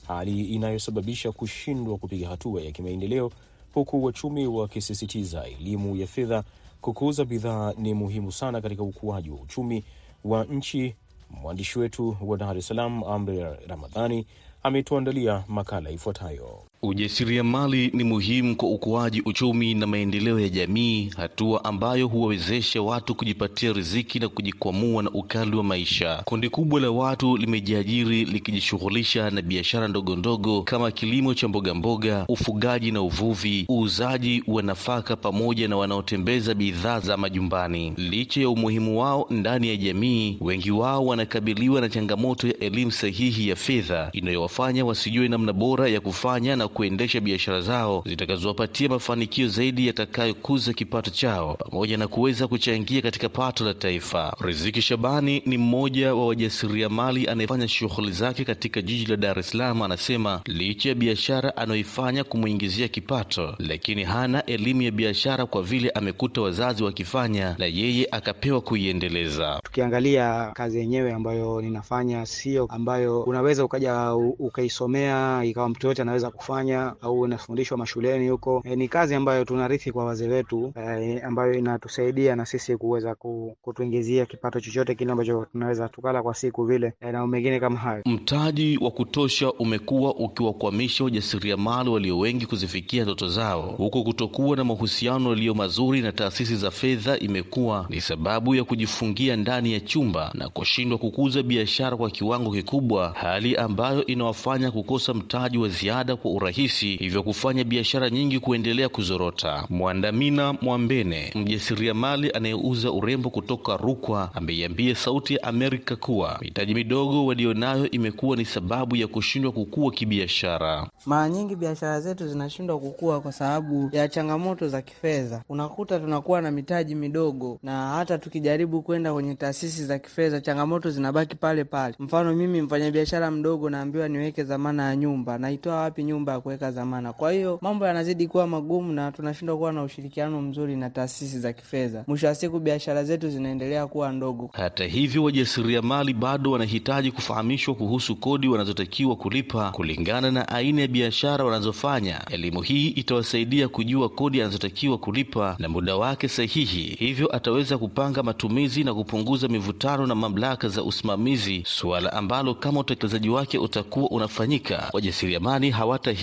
hali 0.07 0.45
inayosababisha 0.45 1.33
kushindwa 1.33 1.99
kupiga 1.99 2.29
hatua 2.29 2.63
ya 2.63 2.73
kimaendeleo, 2.73 3.31
huku 3.75 4.05
wachumi 4.05 4.47
wakisisitiza 4.47 5.45
elimu 5.47 5.97
ya 5.97 6.07
fedha. 6.07 6.45
Kukuza 6.81 7.25
bidhaa 7.25 7.73
ni 7.79 7.95
muhimu 7.95 8.33
sana 8.33 8.61
katika 8.61 8.83
ukuaji 8.83 9.31
wa 9.31 9.37
uchumi 9.41 9.85
wa 10.25 10.45
nchi. 10.45 10.95
Mwandishi 11.31 11.79
wetu 11.79 12.17
wa 12.21 12.37
Dar 12.37 12.57
es 12.59 12.67
Salaam, 12.67 13.05
Amri 13.05 13.45
Ramadhani, 13.67 14.27
ametuandalia 14.65 15.45
makala 15.49 15.91
ifuatayo. 15.91 16.63
Ujasiriamali 16.87 17.91
ni 17.95 18.05
muhimu 18.05 18.57
kwa 18.57 18.69
ukuaji 18.69 19.21
uchumi 19.25 19.75
na 19.75 19.87
maendeleo 19.87 20.41
ya 20.41 20.49
jamii, 20.49 21.11
hatua 21.17 21.65
ambayo 21.65 22.07
huwawezesha 22.09 22.83
watu 22.83 23.15
kujipatia 23.15 23.73
riziki 23.73 24.19
na 24.19 24.29
kujikwamua 24.29 25.03
na 25.03 25.11
ukali 25.11 25.57
wa 25.57 25.65
maisha. 25.65 26.23
Kundi 26.25 26.49
kubwa 26.49 26.81
la 26.81 26.91
watu 26.91 27.37
limejiajiri 27.37 28.25
likijishughulisha 28.25 29.31
na 29.31 29.43
biashara 29.43 29.89
ndogo 29.89 30.17
ndogo 30.17 30.63
kama 30.63 30.91
kilimo 30.91 31.35
cha 31.35 31.49
mboga 31.49 31.75
mboga, 31.75 32.25
ufugaji 32.29 32.91
na 32.93 33.03
uvuvi, 33.03 33.67
uuzaji 33.71 34.43
wa 34.47 34.63
nafaka, 34.63 35.17
pamoja 35.17 35.69
na 35.69 35.77
wanaotembeza 35.77 36.55
bidhaa 36.55 37.01
za 37.01 37.17
majumbani. 37.17 37.93
Licha 37.97 38.41
ya 38.41 38.49
umuhimu 38.49 39.01
wao 39.01 39.27
ndani 39.31 39.69
ya 39.69 39.77
jamii, 39.77 40.37
wengi 40.41 40.71
wao 40.71 41.07
wanakabiliwa 41.07 41.81
na 41.81 41.89
changamoto 41.89 42.47
ya 42.49 42.59
elimu 42.59 42.93
sahihi 42.93 43.49
ya 43.49 43.57
fedha 43.57 44.09
inayowafanya 44.13 44.85
wasijue 44.85 45.29
namna 45.29 45.53
bora 45.53 45.89
ya 45.89 46.01
kufanya 46.01 46.57
na 46.57 46.69
kuendesha 46.75 47.21
biashara 47.21 47.61
zao 47.61 48.03
zitakazowapatia 48.07 48.89
mafanikio 48.89 49.49
zaidi 49.49 49.87
yatakayokuza 49.87 50.73
kipato 50.73 51.11
chao 51.11 51.55
pamoja 51.55 51.97
na 51.97 52.09
kuweza 52.09 52.49
kuchangia 52.49 53.03
katika 53.03 53.29
pato 53.29 53.65
la 53.65 53.75
taifa. 53.75 54.37
Riziki 54.41 54.83
Shabani 54.83 55.43
ni 55.47 55.59
mmoja 55.59 56.15
wa 56.15 56.27
wajasiriamali 56.27 57.27
anayefanya 57.29 57.69
shughuli 57.69 58.13
zake 58.13 58.45
katika 58.45 58.83
jiji 58.83 59.07
la 59.07 59.17
Dar 59.17 59.39
es 59.39 59.51
Salaam. 59.51 59.83
Anasema 59.83 60.41
licha 60.47 60.89
ya 60.89 60.95
biashara 60.95 61.57
anayoifanya 61.57 62.25
kumwingizia 62.25 62.89
kipato, 62.89 63.55
lakini 63.59 64.05
hana 64.05 64.47
elimu 64.47 64.83
ya 64.83 64.91
biashara 64.91 65.47
kwa 65.47 65.63
vile 65.63 65.91
amekuta 65.91 66.41
wazazi 66.41 66.85
wakifanya 66.85 67.55
na 67.59 67.67
yeye 67.67 68.09
akapewa 68.11 68.61
kuiendeleza. 68.61 69.61
Tukiangalia 69.65 70.51
kazi 70.55 70.79
yenyewe 70.79 71.13
ambayo 71.13 71.61
ninafanya, 71.61 72.27
sio 72.27 72.67
ambayo 72.69 73.23
unaweza 73.23 73.65
ukaja 73.65 74.15
ukaisomea 74.15 75.45
ikawa 75.45 75.69
mtu 75.69 75.87
yoyote 75.87 76.03
anaweza 76.03 76.31
kufanya 76.31 76.64
tunafanya 76.65 76.95
au 77.03 77.27
inafundishwa 77.27 77.79
mashuleni 77.79 78.29
huko. 78.29 78.63
E, 78.65 78.77
ni 78.77 78.89
kazi 78.89 79.15
ambayo 79.15 79.45
tunarithi 79.45 79.93
kwa 79.93 80.05
wazee 80.05 80.29
wetu 80.29 80.73
e, 80.77 81.21
ambayo 81.21 81.55
inatusaidia 81.55 82.37
na 82.37 82.47
sisi 82.47 82.77
kuweza 82.77 83.15
kutuingizia 83.63 84.27
kipato 84.27 84.61
chochote 84.61 84.95
kile 84.95 85.13
ambacho 85.13 85.47
tunaweza 85.53 85.89
tukala 85.89 86.23
kwa 86.23 86.35
siku 86.35 86.65
vile 86.65 86.93
e, 87.01 87.13
na 87.13 87.27
mengine 87.27 87.61
kama 87.61 87.79
hayo. 87.79 88.03
Mtaji 88.07 88.79
wa 88.83 88.91
kutosha 88.91 89.53
umekuwa 89.53 90.15
ukiwakwamisha 90.15 91.05
wajasiriamali 91.05 91.91
walio 91.91 92.19
wengi 92.19 92.47
kuzifikia 92.47 93.03
ndoto 93.03 93.29
zao, 93.29 93.63
huku 93.63 94.05
kutokuwa 94.05 94.57
na 94.57 94.65
mahusiano 94.65 95.31
yaliyo 95.31 95.55
mazuri 95.55 96.01
na 96.01 96.13
taasisi 96.13 96.57
za 96.57 96.71
fedha 96.71 97.19
imekuwa 97.19 97.87
ni 97.91 98.01
sababu 98.01 98.55
ya 98.55 98.65
kujifungia 98.65 99.37
ndani 99.37 99.73
ya 99.73 99.81
chumba 99.81 100.31
na 100.35 100.49
kushindwa 100.49 100.99
kukuza 100.99 101.43
biashara 101.43 101.97
kwa 101.97 102.11
kiwango 102.11 102.51
kikubwa, 102.51 103.13
hali 103.17 103.57
ambayo 103.57 104.07
inawafanya 104.07 104.71
kukosa 104.71 105.15
mtaji 105.15 105.59
wa 105.59 105.69
ziada 105.69 106.17
kwa 106.17 106.31
urahisi, 106.45 106.97
hivyo 106.97 107.23
kufanya 107.23 107.65
biashara 107.65 108.11
nyingi 108.11 108.39
kuendelea 108.41 108.89
kuzorota. 108.89 109.65
Mwandamina 109.71 110.53
Mwambene, 110.53 111.33
mjasiriamali 111.35 112.31
anayeuza 112.31 112.93
urembo 112.93 113.31
kutoka 113.31 113.77
Rukwa, 113.77 114.31
ameiambia 114.35 114.95
Sauti 114.95 115.35
ya 115.35 115.43
Amerika 115.43 115.97
kuwa 115.97 116.39
mitaji 116.41 116.75
midogo 116.75 117.27
walionayo 117.27 117.91
imekuwa 117.91 118.37
ni 118.37 118.45
sababu 118.45 118.97
ya 118.97 119.07
kushindwa 119.07 119.53
kukua 119.53 119.91
kibiashara. 119.93 120.87
Mara 121.07 121.29
nyingi 121.29 121.57
biashara 121.57 122.01
zetu 122.01 122.29
zinashindwa 122.29 122.79
kukua 122.79 123.21
kwa 123.21 123.33
sababu 123.33 123.89
ya 123.93 124.09
changamoto 124.09 124.69
za 124.69 124.83
kifedha. 124.83 125.43
Unakuta 125.49 125.99
tunakuwa 126.01 126.41
na 126.43 126.51
mitaji 126.51 126.95
midogo, 126.95 127.59
na 127.63 127.89
hata 127.89 128.19
tukijaribu 128.19 128.83
kwenda 128.83 129.13
kwenye 129.13 129.35
taasisi 129.35 129.85
za 129.85 129.99
kifedha, 129.99 130.41
changamoto 130.41 130.91
zinabaki 130.91 131.37
pale 131.37 131.65
pale. 131.65 131.95
Mfano, 131.99 132.35
mimi 132.35 132.63
mfanyabiashara 132.63 133.31
mdogo, 133.31 133.71
naambiwa 133.71 134.09
niweke 134.09 134.43
dhamana 134.43 134.83
ya 134.89 134.97
nyumba, 134.97 135.39
naitoa 135.39 135.77
wapi 135.77 136.05
nyumba 136.05 136.34
ya 136.35 136.41
kuweka 136.41 136.71
dhamana? 136.71 137.13
Kwa 137.13 137.33
hiyo 137.33 137.59
mambo 137.63 137.87
yanazidi 137.87 138.29
kuwa 138.29 138.47
magumu 138.47 138.93
na 138.93 139.13
tunashindwa 139.13 139.57
kuwa 139.57 139.73
na 139.73 139.83
ushirikiano 139.83 140.43
mzuri 140.43 140.77
na 140.77 140.91
taasisi 140.91 141.39
za 141.41 141.53
kifedha. 141.53 142.05
Mwisho 142.07 142.27
wa 142.27 142.35
siku 142.35 142.61
biashara 142.61 143.05
zetu 143.05 143.31
zinaendelea 143.31 143.87
kuwa 143.87 144.13
ndogo. 144.13 144.51
Hata 144.53 144.85
hivyo, 144.85 145.25
wajasiriamali 145.25 146.15
bado 146.15 146.51
wanahitaji 146.51 147.11
kufahamishwa 147.13 147.75
kuhusu 147.75 148.17
kodi 148.17 148.49
wanazotakiwa 148.49 149.17
kulipa 149.17 149.71
kulingana 149.71 150.31
na 150.31 150.49
aina 150.49 150.81
ya 150.83 150.89
biashara 150.89 151.45
wanazofanya. 151.45 152.21
Elimu 152.31 152.63
hii 152.63 152.89
itawasaidia 152.89 153.69
kujua 153.69 154.09
kodi 154.09 154.41
anazotakiwa 154.43 154.99
kulipa 154.99 155.57
na 155.59 155.69
muda 155.69 155.97
wake 155.97 156.29
sahihi, 156.29 156.97
hivyo 156.99 157.37
ataweza 157.37 157.79
kupanga 157.79 158.23
matumizi 158.23 158.85
na 158.85 158.95
kupunguza 158.95 159.49
mivutano 159.49 160.07
na 160.07 160.15
mamlaka 160.15 160.69
za 160.69 160.83
usimamizi, 160.83 161.63
suala 161.67 162.13
ambalo 162.13 162.55
kama 162.55 162.81
utekelezaji 162.81 163.29
wake 163.29 163.59
utakuwa 163.59 164.11
unafanyika, 164.11 164.91
wajasiriamali 164.93 165.71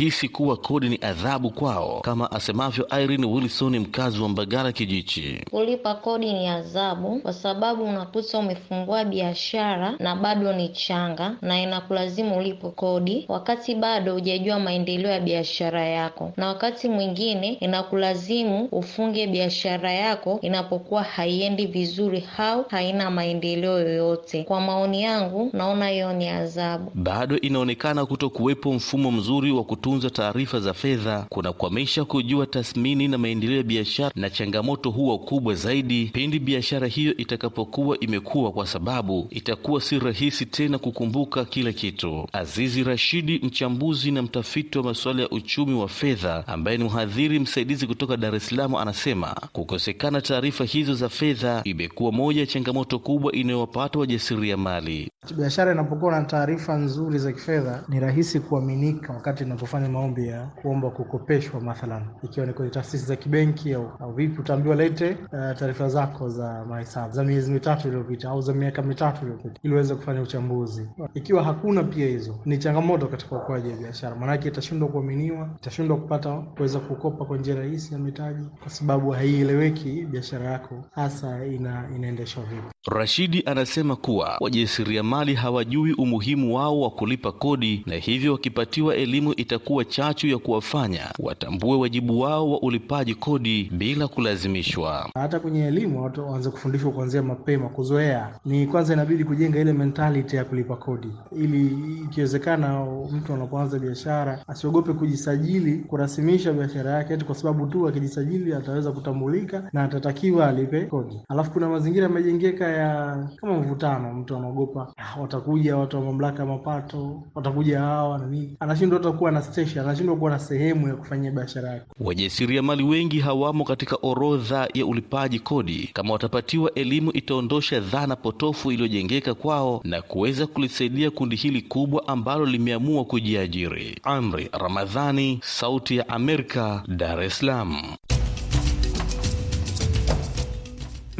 hawatahisi 0.02 0.30
kuwa 0.30 0.58
kodi 0.58 0.90
ni 0.90 1.00
adhabu 1.02 1.50
kwao, 1.52 2.00
kama 2.02 2.32
asemavyo 2.32 2.88
Irene 3.04 3.26
Wilson, 3.28 3.80
mkazi 3.80 4.22
wa 4.22 4.30
Mbagala 4.30 4.72
Kijichi. 4.72 5.42
Kulipa 5.52 5.96
kodi 5.96 6.34
ni 6.34 6.48
adhabu 6.48 7.20
kwa 7.20 7.34
sababu 7.34 7.84
unakuta 7.84 8.38
umefungua 8.38 9.06
biashara 9.06 9.96
na 10.00 10.16
bado 10.16 10.54
ni 10.54 10.70
changa 10.70 11.36
na 11.42 11.62
inakulazimu 11.62 12.38
ulipe 12.38 12.70
kodi 12.70 13.26
wakati 13.28 13.76
bado 13.76 14.14
hujajua 14.14 14.60
maendeleo 14.60 15.12
ya 15.12 15.20
biashara 15.20 15.86
yako, 15.86 16.32
na 16.38 16.48
wakati 16.48 16.90
mwingine 16.90 17.54
inakulazimu 17.54 18.66
ufunge 18.72 19.28
biashara 19.28 19.92
yako 19.92 20.40
inapokuwa 20.42 21.04
haiendi 21.04 21.66
vizuri 21.66 22.24
au 22.38 22.66
haina 22.70 23.12
maendeleo 23.12 23.80
yoyote. 23.80 24.44
Kwa 24.44 24.62
maoni 24.62 25.04
yangu, 25.04 25.50
naona 25.54 25.88
hiyo 25.90 26.14
ni 26.14 26.28
adhabu. 26.30 26.92
Bado 26.96 27.38
inaonekana 27.38 28.06
kuto 28.06 28.30
kuwepo 28.30 28.74
mfumo 28.74 29.12
mzuri 29.12 29.52
wa 29.52 29.64
kutunza 29.92 30.10
taarifa 30.10 30.60
za 30.60 30.74
fedha 30.74 31.26
kunakwamisha 31.30 32.06
kujua 32.06 32.46
tathmini 32.46 33.08
na 33.08 33.18
maendeleo 33.18 33.58
ya 33.58 33.64
biashara, 33.64 34.12
na 34.16 34.30
changamoto 34.30 34.90
huwa 34.90 35.20
kubwa 35.20 35.56
zaidi 35.56 36.06
pindi 36.14 36.40
biashara 36.40 36.88
hiyo 36.88 37.18
itakapokuwa 37.18 38.00
imekuwa, 38.00 38.52
kwa 38.52 38.68
sababu 38.68 39.28
itakuwa 39.30 39.82
si 39.82 40.00
rahisi 40.00 40.46
tena 40.46 40.78
kukumbuka 40.78 41.46
kila 41.46 41.72
kitu. 41.74 42.28
Azizi 42.34 42.84
Rashidi, 42.84 43.40
mchambuzi 43.44 44.12
na 44.12 44.22
mtafiti 44.22 44.78
wa 44.78 44.84
masuala 44.84 45.22
ya 45.22 45.30
uchumi 45.30 45.74
wa 45.74 45.88
fedha, 45.88 46.48
ambaye 46.48 46.78
ni 46.78 46.84
mhadhiri 46.84 47.40
msaidizi 47.40 47.88
kutoka 47.88 48.18
Dar 48.18 48.36
es 48.36 48.48
Salaam, 48.48 48.76
anasema 48.76 49.36
kukosekana 49.54 50.22
taarifa 50.22 50.64
hizo 50.66 50.94
za 50.94 51.10
fedha 51.10 51.62
imekuwa 51.64 52.12
moja 52.12 52.40
ya 52.42 52.48
changamoto 52.48 53.00
kubwa 53.00 53.32
inayowapata 53.32 54.00
wajasiriamali. 54.00 55.12
Biashara 55.38 55.72
inapokuwa 55.72 56.12
na 56.12 56.24
taarifa 56.26 56.76
nzuri 56.78 57.20
za 57.20 57.32
kifedha, 57.32 57.84
ni 57.90 58.00
rahisi 58.00 58.40
kuaminika 58.40 59.14
wakati 59.14 59.44
inapofanya 59.44 59.81
maombi 59.90 60.28
ya 60.28 60.46
kuomba 60.46 60.90
kukopeshwa, 60.90 61.62
mathalan 61.62 62.04
ikiwa 62.24 62.46
ni 62.46 62.54
kwenye 62.54 62.72
taasisi 62.72 63.06
za 63.06 63.16
kibenki 63.16 63.74
au, 63.74 63.92
au 64.00 64.14
vipi, 64.14 64.40
utaambiwa 64.42 64.76
lete 64.76 65.10
uh, 65.12 65.30
taarifa 65.60 65.90
zako 65.90 66.30
za 66.30 66.66
mahesabu 66.66 67.14
za 67.14 67.24
miezi 67.24 67.52
mitatu 67.52 67.88
iliyopita 67.88 68.30
au 68.30 68.42
za 68.42 68.54
miaka 68.54 68.82
mitatu 68.82 69.22
iliyopita 69.22 69.60
ili 69.64 69.74
uweze 69.74 69.96
kufanya 69.96 70.22
uchambuzi. 70.22 70.90
Ikiwa 71.14 71.44
hakuna 71.44 71.84
pia 71.84 72.08
hizo, 72.08 72.40
ni 72.46 72.58
changamoto 72.58 73.08
katika 73.08 73.36
ukuaji 73.36 73.70
wa 73.70 73.78
biashara, 73.78 74.16
maanake 74.16 74.48
itashindwa 74.48 74.90
kuaminiwa, 74.90 75.50
itashindwa 75.58 75.98
kupata 75.98 76.36
kuweza 76.38 76.80
kukopa 76.80 77.26
kwa 77.26 77.38
njia 77.38 77.56
rahisi 77.56 77.94
ya 77.94 78.00
mitaji, 78.00 78.46
kwa 78.62 78.70
sababu 78.70 79.10
haieleweki 79.12 80.06
biashara 80.06 80.46
yako 80.52 80.86
hasa 80.92 81.46
ina, 81.46 81.90
inaendeshwa 81.96 82.44
vipi. 82.44 82.68
Rashidi 82.90 83.44
anasema 83.46 83.96
kuwa 83.96 84.38
wajasiriamali 84.40 85.34
hawajui 85.34 85.94
umuhimu 85.94 86.56
wao 86.56 86.82
wa 86.82 86.90
kulipa 86.90 87.32
kodi, 87.32 87.84
na 87.86 87.96
hivyo 87.96 88.32
wakipatiwa 88.32 88.96
elimu 88.96 89.34
itakuwa 89.38 89.86
chachu 89.86 90.28
ya 90.28 90.38
kuwafanya 90.38 91.02
watambue 91.20 91.78
wajibu 91.78 92.20
wao 92.20 92.52
wa 92.52 92.62
ulipaji 92.62 93.16
kodi 93.16 93.72
bila 93.78 94.08
kulazimishwa. 94.08 95.10
Hata 95.14 95.40
kwenye 95.40 95.66
elimu 95.68 96.04
watu 96.04 96.22
waanze 96.30 96.50
kufundishwa 96.50 96.92
kuanzia 96.92 97.24
mapema, 97.24 97.70
kuzoea. 97.70 98.40
Ni 98.46 98.68
kwanza 98.68 98.94
inabidi 98.94 99.24
kujenga 99.24 99.60
ile 99.60 99.74
mentality 99.74 100.36
ya 100.36 100.46
kulipa 100.46 100.76
kodi, 100.76 101.08
ili 101.38 101.78
ikiwezekana 102.04 102.86
mtu 103.12 103.34
anapoanza 103.34 103.80
biashara 103.80 104.44
asiogope 104.48 104.94
kujisajili, 104.94 105.78
kurasimisha 105.78 106.54
biashara 106.54 106.92
yake 106.92 107.14
eti 107.14 107.26
kwa 107.26 107.36
sababu 107.36 107.66
tu 107.68 107.88
akijisajili 107.88 108.54
ataweza 108.54 108.92
kutambulika 108.92 109.70
na 109.74 109.84
atatakiwa 109.84 110.48
alipe 110.48 110.82
kodi. 110.86 111.20
Alafu 111.30 111.52
kuna 111.52 111.70
mazingira 111.70 112.04
yamejengeka 112.04 112.71
ya 112.72 113.18
kama 113.36 113.54
mvutano, 113.54 114.14
mtu 114.14 114.36
anaogopa 114.36 114.94
watakuja 115.22 115.78
watu 115.78 115.98
wa 115.98 116.04
mamlaka 116.04 116.40
ya 116.44 116.50
mapato, 116.50 117.24
watakuja 117.36 117.80
hawa 117.80 118.18
na 118.18 118.26
nini, 118.26 118.58
anashindwa 118.60 119.00
hata 119.00 119.12
kuwa 119.12 119.32
na 119.32 119.42
station, 119.42 119.86
anashindwa 119.86 120.16
kuwa 120.16 120.32
na 120.32 120.40
sehemu 120.40 120.88
ya 120.88 120.96
kufanyia 120.96 121.32
biashara 121.32 121.70
yake. 121.70 121.86
Wajasiriamali 122.00 122.84
wengi 122.84 123.20
hawamo 123.20 123.64
katika 123.64 123.98
orodha 124.02 124.68
ya 124.74 124.86
ulipaji 124.86 125.40
kodi. 125.40 125.90
Kama 125.94 126.14
watapatiwa 126.14 126.74
elimu, 126.74 127.12
itaondosha 127.14 127.80
dhana 127.80 128.16
potofu 128.16 128.72
iliyojengeka 128.72 129.34
kwao 129.34 129.82
na 129.84 130.02
kuweza 130.02 130.48
kulisaidia 130.48 131.12
kundi 131.12 131.36
hili 131.36 131.62
kubwa 131.62 132.08
ambalo 132.08 132.46
limeamua 132.46 133.06
kujiajiri. 133.06 134.00
Amri 134.04 134.50
Ramadhani, 134.60 135.40
Sauti 135.44 135.98
ya 135.98 136.10
Amerika, 136.10 136.84
Dar 136.88 137.24
es 137.24 137.38
Salaam. 137.38 137.82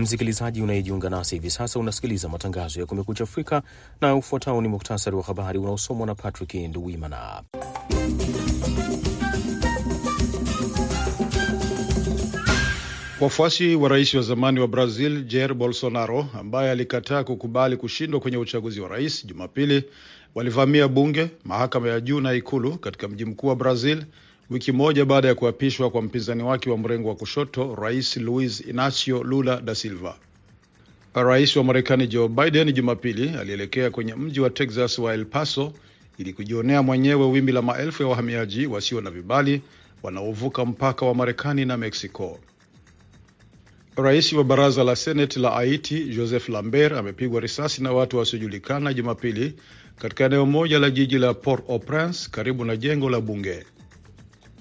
Msikilizaji 0.02 0.62
unayejiunga 0.62 1.10
nasi 1.10 1.36
hivi 1.36 1.50
sasa, 1.50 1.80
unasikiliza 1.80 2.30
matangazo 2.30 2.80
ya 2.80 2.86
Kumekucha 2.86 3.24
Afrika 3.24 3.62
na 4.02 4.16
ufuatao 4.16 4.62
ni 4.62 4.68
muktasari 4.68 5.16
wa 5.16 5.24
habari 5.24 5.60
unaosomwa 5.60 6.08
na 6.08 6.16
Patrick 6.16 6.54
Nduwimana. 6.54 7.44
Wafuasi 13.22 13.76
wa 13.76 13.90
rais 13.90 14.14
wa 14.14 14.22
zamani 14.22 14.60
wa 14.60 14.68
Brazil 14.68 15.24
Jair 15.26 15.54
Bolsonaro 15.54 16.28
ambaye 16.40 16.72
alikataa 16.72 17.24
kukubali 17.24 17.78
kushindwa 17.78 18.20
kwenye 18.20 18.38
uchaguzi 18.38 18.82
wa 18.82 18.88
rais 18.90 19.26
Jumapili 19.26 19.84
walivamia 20.36 20.88
bunge, 20.88 21.28
mahakama 21.46 21.88
ya 21.90 22.00
juu 22.00 22.20
na 22.22 22.34
ikulu 22.34 22.78
katika 22.78 23.08
mji 23.08 23.26
mkuu 23.26 23.48
wa 23.48 23.56
Brazil 23.56 24.04
wiki 24.52 24.72
moja 24.72 25.06
baada 25.06 25.28
ya 25.28 25.36
kuapishwa 25.36 25.90
kwa 25.90 26.02
mpinzani 26.02 26.44
wake 26.44 26.70
wa 26.70 26.78
mrengo 26.78 27.10
wa 27.10 27.16
kushoto 27.16 27.76
Rais 27.76 28.18
Luis 28.18 28.62
Inacio 28.68 29.24
Lula 29.24 29.62
da 29.62 29.76
Silva. 29.76 30.16
Rais 31.14 31.56
wa 31.56 31.64
Marekani 31.64 32.08
Joe 32.08 32.28
Biden 32.28 32.72
Jumapili 32.74 33.30
alielekea 33.30 33.90
kwenye 33.90 34.16
mji 34.16 34.40
wa 34.40 34.50
Texas 34.50 35.00
wa 35.00 35.14
El 35.14 35.26
Paso 35.26 35.74
ili 36.18 36.34
kujionea 36.34 36.82
mwenyewe 36.82 37.26
wimbi 37.26 37.52
la 37.52 37.62
maelfu 37.62 38.04
ya 38.04 38.10
wahamiaji 38.10 38.68
wasio 38.68 39.02
na 39.02 39.12
vibali 39.12 39.62
wanaovuka 40.04 40.66
mpaka 40.66 41.06
wa 41.06 41.16
Marekani 41.16 41.66
na 41.66 41.78
Mexico. 41.78 42.40
Rais 43.96 44.34
wa 44.34 44.44
baraza 44.44 44.84
la 44.84 44.96
seneti 44.96 45.40
la 45.40 45.50
Haiti 45.52 46.04
Joseph 46.04 46.50
Lambert 46.50 46.94
amepigwa 46.94 47.42
risasi 47.42 47.84
na 47.84 47.92
watu 47.92 48.18
wasiojulikana 48.18 48.94
Jumapili 48.94 49.54
katika 49.98 50.26
eneo 50.26 50.46
moja 50.46 50.80
la 50.80 50.90
jiji 50.90 51.18
la 51.18 51.34
Port-au-Prince 51.34 52.30
karibu 52.32 52.66
na 52.66 52.76
jengo 52.76 53.10
la 53.10 53.22
bunge. 53.22 53.64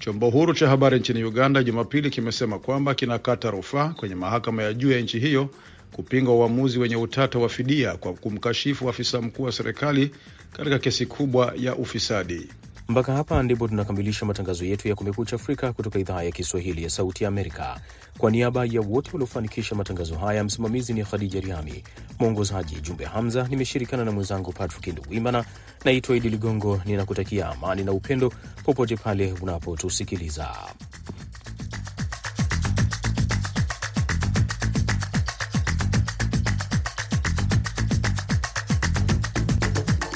Chombo 0.01 0.29
huru 0.29 0.53
cha 0.53 0.69
habari 0.69 0.99
nchini 0.99 1.23
Uganda 1.23 1.63
Jumapili 1.63 2.09
kimesema 2.09 2.59
kwamba 2.59 2.95
kinakata 2.95 3.51
rufaa 3.51 3.89
kwenye 3.89 4.15
mahakama 4.15 4.63
ya 4.63 4.73
juu 4.73 4.91
ya 4.91 4.99
nchi 5.01 5.19
hiyo 5.19 5.49
kupinga 5.91 6.31
uamuzi 6.31 6.79
wenye 6.79 6.95
utata 6.95 7.39
wa 7.39 7.49
fidia 7.49 7.97
kwa 7.97 8.13
kumkashifu 8.13 8.89
afisa 8.89 9.21
mkuu 9.21 9.43
wa 9.43 9.51
serikali 9.51 10.11
katika 10.51 10.79
kesi 10.79 11.05
kubwa 11.05 11.53
ya 11.57 11.75
ufisadi. 11.75 12.49
Mpaka 12.89 13.13
hapa 13.13 13.43
ndipo 13.43 13.67
tunakamilisha 13.67 14.25
matangazo 14.25 14.65
yetu 14.65 14.87
ya 14.87 14.95
Kumekucha 14.95 15.35
Afrika 15.35 15.73
kutoka 15.73 15.99
idhaa 15.99 16.23
ya 16.23 16.31
Kiswahili 16.31 16.83
ya 16.83 16.89
Sauti 16.89 17.23
ya 17.23 17.27
Amerika. 17.27 17.79
Kwa 18.17 18.31
niaba 18.31 18.65
ya 18.65 18.81
wote 18.81 19.09
waliofanikisha 19.13 19.75
matangazo 19.75 20.15
haya, 20.17 20.43
msimamizi 20.43 20.93
ni 20.93 21.03
Khadija 21.03 21.39
Riami, 21.39 21.83
mwongozaji 22.19 22.75
Jumbe 22.81 23.05
Hamza. 23.05 23.47
Nimeshirikiana 23.49 24.05
na 24.05 24.11
mwenzangu 24.11 24.51
Patrick 24.51 24.87
Nduwimana. 24.87 25.45
Naitwa 25.85 26.15
Idi 26.17 26.29
Ligongo, 26.29 26.81
ninakutakia 26.85 27.49
amani 27.49 27.83
na 27.83 27.91
upendo 27.91 28.33
popote 28.63 28.95
pale 28.97 29.33
unapotusikiliza. 29.41 30.49